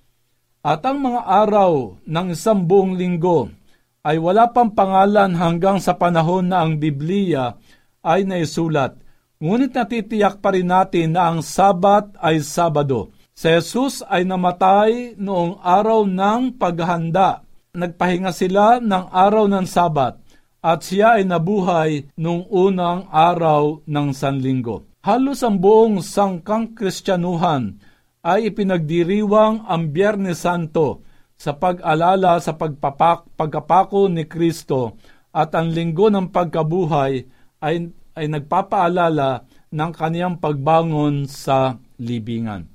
At 0.66 0.82
ang 0.82 1.06
mga 1.06 1.22
araw 1.30 2.02
ng 2.10 2.28
isang 2.34 2.66
buong 2.66 2.98
linggo 2.98 3.54
ay 4.02 4.18
wala 4.18 4.50
pang 4.50 4.74
pangalan 4.74 5.38
hanggang 5.38 5.78
sa 5.78 5.94
panahon 5.94 6.50
na 6.50 6.66
ang 6.66 6.82
Biblia 6.82 7.54
ay 8.02 8.26
naisulat. 8.26 8.98
Ngunit 9.38 9.78
natitiyak 9.78 10.42
pa 10.42 10.50
rin 10.58 10.74
natin 10.74 11.14
na 11.14 11.30
ang 11.30 11.46
Sabat 11.46 12.18
ay 12.18 12.42
Sabado 12.42 13.14
Si 13.36 13.52
Jesus 13.52 14.00
ay 14.08 14.24
namatay 14.24 15.20
noong 15.20 15.60
araw 15.60 16.08
ng 16.08 16.56
paghanda. 16.56 17.44
Nagpahinga 17.76 18.32
sila 18.32 18.80
ng 18.80 19.12
araw 19.12 19.46
ng 19.52 19.68
Sabat 19.68 20.18
at 20.66 20.80
siya 20.82 21.20
ay 21.20 21.28
nabuhay 21.28 22.10
noong 22.18 22.48
unang 22.48 23.06
araw 23.12 23.84
ng 23.86 24.08
Sanlinggo. 24.16 24.88
Halos 25.04 25.44
ang 25.44 25.60
buong 25.62 26.02
sangkang 26.02 26.74
kristyanuhan 26.74 27.78
ay 28.26 28.50
ipinagdiriwang 28.50 29.70
ang 29.70 29.94
Biyernes 29.94 30.42
Santo 30.42 31.06
sa 31.38 31.54
pag-alala 31.54 32.42
sa 32.42 32.58
pagpapak, 32.58 33.38
pagkapako 33.38 34.10
ni 34.10 34.26
Kristo 34.26 34.98
at 35.30 35.54
ang 35.54 35.70
linggo 35.70 36.10
ng 36.10 36.34
pagkabuhay 36.34 37.22
ay, 37.62 37.76
ay 38.18 38.26
nagpapaalala 38.26 39.46
ng 39.70 39.92
kaniyang 39.94 40.42
pagbangon 40.42 41.30
sa 41.30 41.78
libingan. 42.02 42.66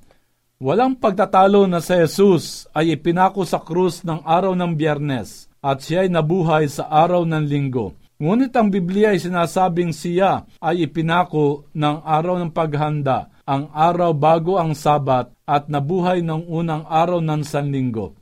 Walang 0.61 1.01
pagtatalo 1.01 1.65
na 1.65 1.81
si 1.81 1.97
Jesus 1.97 2.69
ay 2.71 2.93
ipinako 2.93 3.41
sa 3.43 3.59
krus 3.59 4.05
ng 4.05 4.21
araw 4.21 4.53
ng 4.53 4.77
biyernes 4.77 5.49
at 5.57 5.81
siya 5.81 6.05
ay 6.05 6.09
nabuhay 6.13 6.69
sa 6.69 6.85
araw 6.85 7.25
ng 7.25 7.43
linggo. 7.49 7.97
Ngunit 8.21 8.53
ang 8.53 8.69
Biblia 8.69 9.17
ay 9.17 9.17
sinasabing 9.17 9.89
siya 9.89 10.45
ay 10.61 10.85
ipinako 10.85 11.65
ng 11.73 12.05
araw 12.05 12.37
ng 12.37 12.53
paghanda, 12.53 13.33
ang 13.51 13.67
araw 13.75 14.15
bago 14.15 14.55
ang 14.55 14.71
sabat 14.71 15.27
at 15.43 15.67
nabuhay 15.67 16.23
ng 16.23 16.47
unang 16.47 16.87
araw 16.87 17.19
ng 17.19 17.43
sanlinggo. 17.43 18.15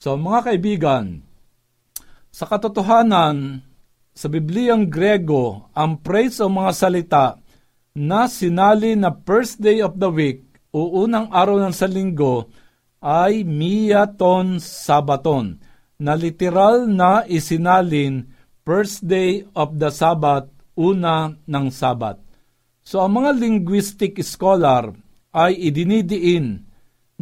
So 0.00 0.16
mga 0.16 0.40
kaibigan, 0.48 1.20
sa 2.32 2.48
katotohanan, 2.48 3.68
Sa 4.10 4.26
Bibliang 4.26 4.90
Grego, 4.90 5.70
ang 5.72 5.96
praise 6.02 6.42
o 6.42 6.50
mga 6.50 6.72
salita 6.74 7.26
na 7.94 8.26
sinali 8.26 8.98
na 8.98 9.14
first 9.14 9.62
day 9.62 9.80
of 9.80 9.96
the 9.96 10.10
week 10.10 10.44
o 10.74 11.06
unang 11.06 11.30
araw 11.30 11.56
ng 11.62 11.72
sa 11.72 11.86
linggo 11.86 12.50
ay 13.00 13.46
miaton 13.46 14.60
sabaton 14.60 15.56
na 15.96 16.12
literal 16.18 16.84
na 16.90 17.24
isinalin 17.24 18.28
first 18.66 19.06
day 19.06 19.46
of 19.56 19.78
the 19.78 19.88
Sabbath, 19.88 20.50
una 20.76 21.32
ng 21.48 21.66
Sabat. 21.72 22.29
So 22.90 23.06
ang 23.06 23.22
mga 23.22 23.38
linguistic 23.38 24.18
scholar 24.26 24.90
ay 25.30 25.54
idinidiin 25.54 26.66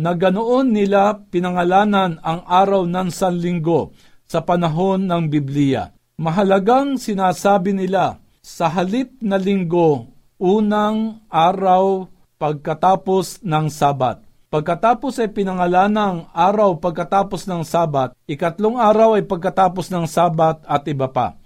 na 0.01 0.17
ganoon 0.17 0.73
nila 0.73 1.29
pinangalanan 1.29 2.17
ang 2.25 2.41
araw 2.49 2.89
ng 2.89 3.13
Sanlinggo 3.13 3.93
sa 4.25 4.41
panahon 4.41 5.05
ng 5.05 5.29
Biblia. 5.29 5.93
Mahalagang 6.17 6.97
sinasabi 6.97 7.77
nila 7.77 8.17
sa 8.41 8.73
halip 8.73 9.13
na 9.21 9.37
linggo, 9.37 10.09
unang 10.41 11.21
araw 11.29 12.09
pagkatapos 12.41 13.45
ng 13.45 13.69
Sabat. 13.69 14.25
Pagkatapos 14.49 15.21
ay 15.21 15.29
pinangalan 15.37 15.93
ng 15.93 16.33
araw 16.33 16.81
pagkatapos 16.81 17.45
ng 17.45 17.61
Sabat, 17.69 18.17
ikatlong 18.25 18.81
araw 18.81 19.21
ay 19.21 19.29
pagkatapos 19.29 19.93
ng 19.93 20.09
Sabat 20.09 20.65
at 20.65 20.89
iba 20.89 21.13
pa. 21.13 21.37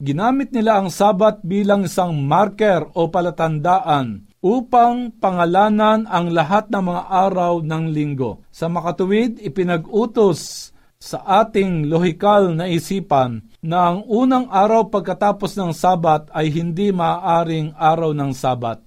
Ginamit 0.00 0.48
nila 0.56 0.80
ang 0.80 0.88
Sabat 0.88 1.44
bilang 1.44 1.84
isang 1.84 2.24
marker 2.24 2.88
o 2.96 3.12
palatandaan 3.12 4.32
upang 4.40 5.12
pangalanan 5.20 6.08
ang 6.08 6.32
lahat 6.32 6.72
ng 6.72 6.80
mga 6.88 7.02
araw 7.04 7.60
ng 7.60 7.84
linggo. 7.92 8.40
Sa 8.48 8.72
makatuwid, 8.72 9.44
ipinag-utos 9.44 10.72
sa 10.96 11.44
ating 11.44 11.92
lohikal 11.92 12.48
na 12.56 12.72
isipan 12.72 13.44
na 13.60 13.92
ang 13.92 14.08
unang 14.08 14.48
araw 14.48 14.88
pagkatapos 14.88 15.52
ng 15.60 15.76
Sabat 15.76 16.32
ay 16.32 16.48
hindi 16.48 16.96
maaaring 16.96 17.76
araw 17.76 18.16
ng 18.16 18.32
Sabat. 18.32 18.80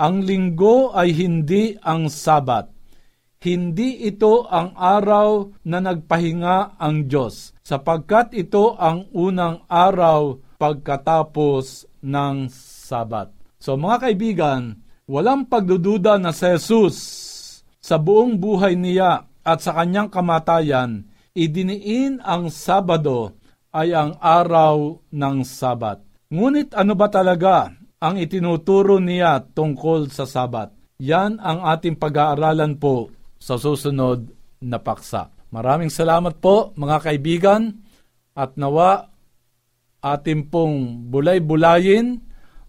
Ang 0.00 0.24
linggo 0.24 0.96
ay 0.96 1.12
hindi 1.12 1.76
ang 1.84 2.08
Sabat. 2.08 2.72
Hindi 3.44 4.00
ito 4.08 4.48
ang 4.48 4.72
araw 4.72 5.60
na 5.68 5.84
nagpahinga 5.84 6.80
ang 6.80 7.04
Diyos, 7.04 7.52
sapagkat 7.60 8.32
ito 8.32 8.72
ang 8.80 9.12
unang 9.12 9.68
araw 9.68 10.40
pagkatapos 10.56 11.88
ng 12.04 12.48
Sabat. 12.52 13.32
So 13.58 13.78
mga 13.78 14.10
kaibigan, 14.10 14.84
Walang 15.04 15.52
pagdududa 15.52 16.16
na 16.16 16.32
si 16.32 16.48
Jesus 16.48 16.96
sa 17.84 18.00
buong 18.00 18.40
buhay 18.40 18.72
niya 18.72 19.28
at 19.44 19.60
sa 19.60 19.76
kanyang 19.76 20.08
kamatayan, 20.08 21.04
idiniin 21.36 22.24
ang 22.24 22.48
Sabado 22.48 23.36
ay 23.68 23.92
ang 23.92 24.16
araw 24.16 25.04
ng 25.12 25.44
Sabat. 25.44 26.00
Ngunit 26.32 26.72
ano 26.72 26.96
ba 26.96 27.12
talaga 27.12 27.68
ang 28.00 28.16
itinuturo 28.16 28.96
niya 28.96 29.44
tungkol 29.44 30.08
sa 30.08 30.24
Sabat? 30.24 30.72
Yan 31.04 31.36
ang 31.36 31.60
ating 31.68 32.00
pag-aaralan 32.00 32.80
po 32.80 33.12
sa 33.36 33.60
susunod 33.60 34.24
na 34.64 34.80
paksa. 34.80 35.28
Maraming 35.52 35.92
salamat 35.92 36.40
po 36.40 36.72
mga 36.80 37.12
kaibigan 37.12 37.76
at 38.32 38.56
nawa 38.56 39.12
ating 40.04 40.52
pong 40.52 41.08
bulay-bulayin 41.08 42.20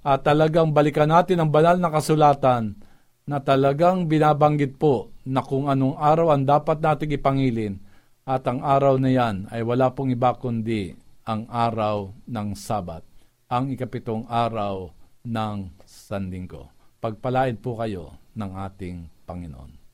at 0.08 0.24
talagang 0.24 0.72
balikan 0.72 1.12
natin 1.12 1.44
ang 1.44 1.52
banal 1.52 1.76
na 1.76 1.92
kasulatan 1.92 2.80
na 3.28 3.44
talagang 3.44 4.08
binabanggit 4.08 4.80
po 4.80 5.12
na 5.28 5.44
kung 5.44 5.68
anong 5.68 6.00
araw 6.00 6.32
ang 6.32 6.48
dapat 6.48 6.80
nating 6.80 7.20
ipangilin 7.20 7.76
at 8.24 8.48
ang 8.48 8.64
araw 8.64 8.96
na 8.96 9.12
yan 9.12 9.52
ay 9.52 9.66
wala 9.68 9.92
pong 9.92 10.16
iba 10.16 10.32
kundi 10.38 10.96
ang 11.26 11.50
araw 11.50 12.14
ng 12.30 12.54
Sabat, 12.54 13.02
ang 13.50 13.74
ikapitong 13.74 14.30
araw 14.30 14.94
ng 15.26 15.74
Sandinggo. 15.84 16.70
Pagpalain 17.02 17.58
po 17.58 17.76
kayo 17.82 18.14
ng 18.38 18.52
ating 18.62 19.10
Panginoon. 19.26 19.85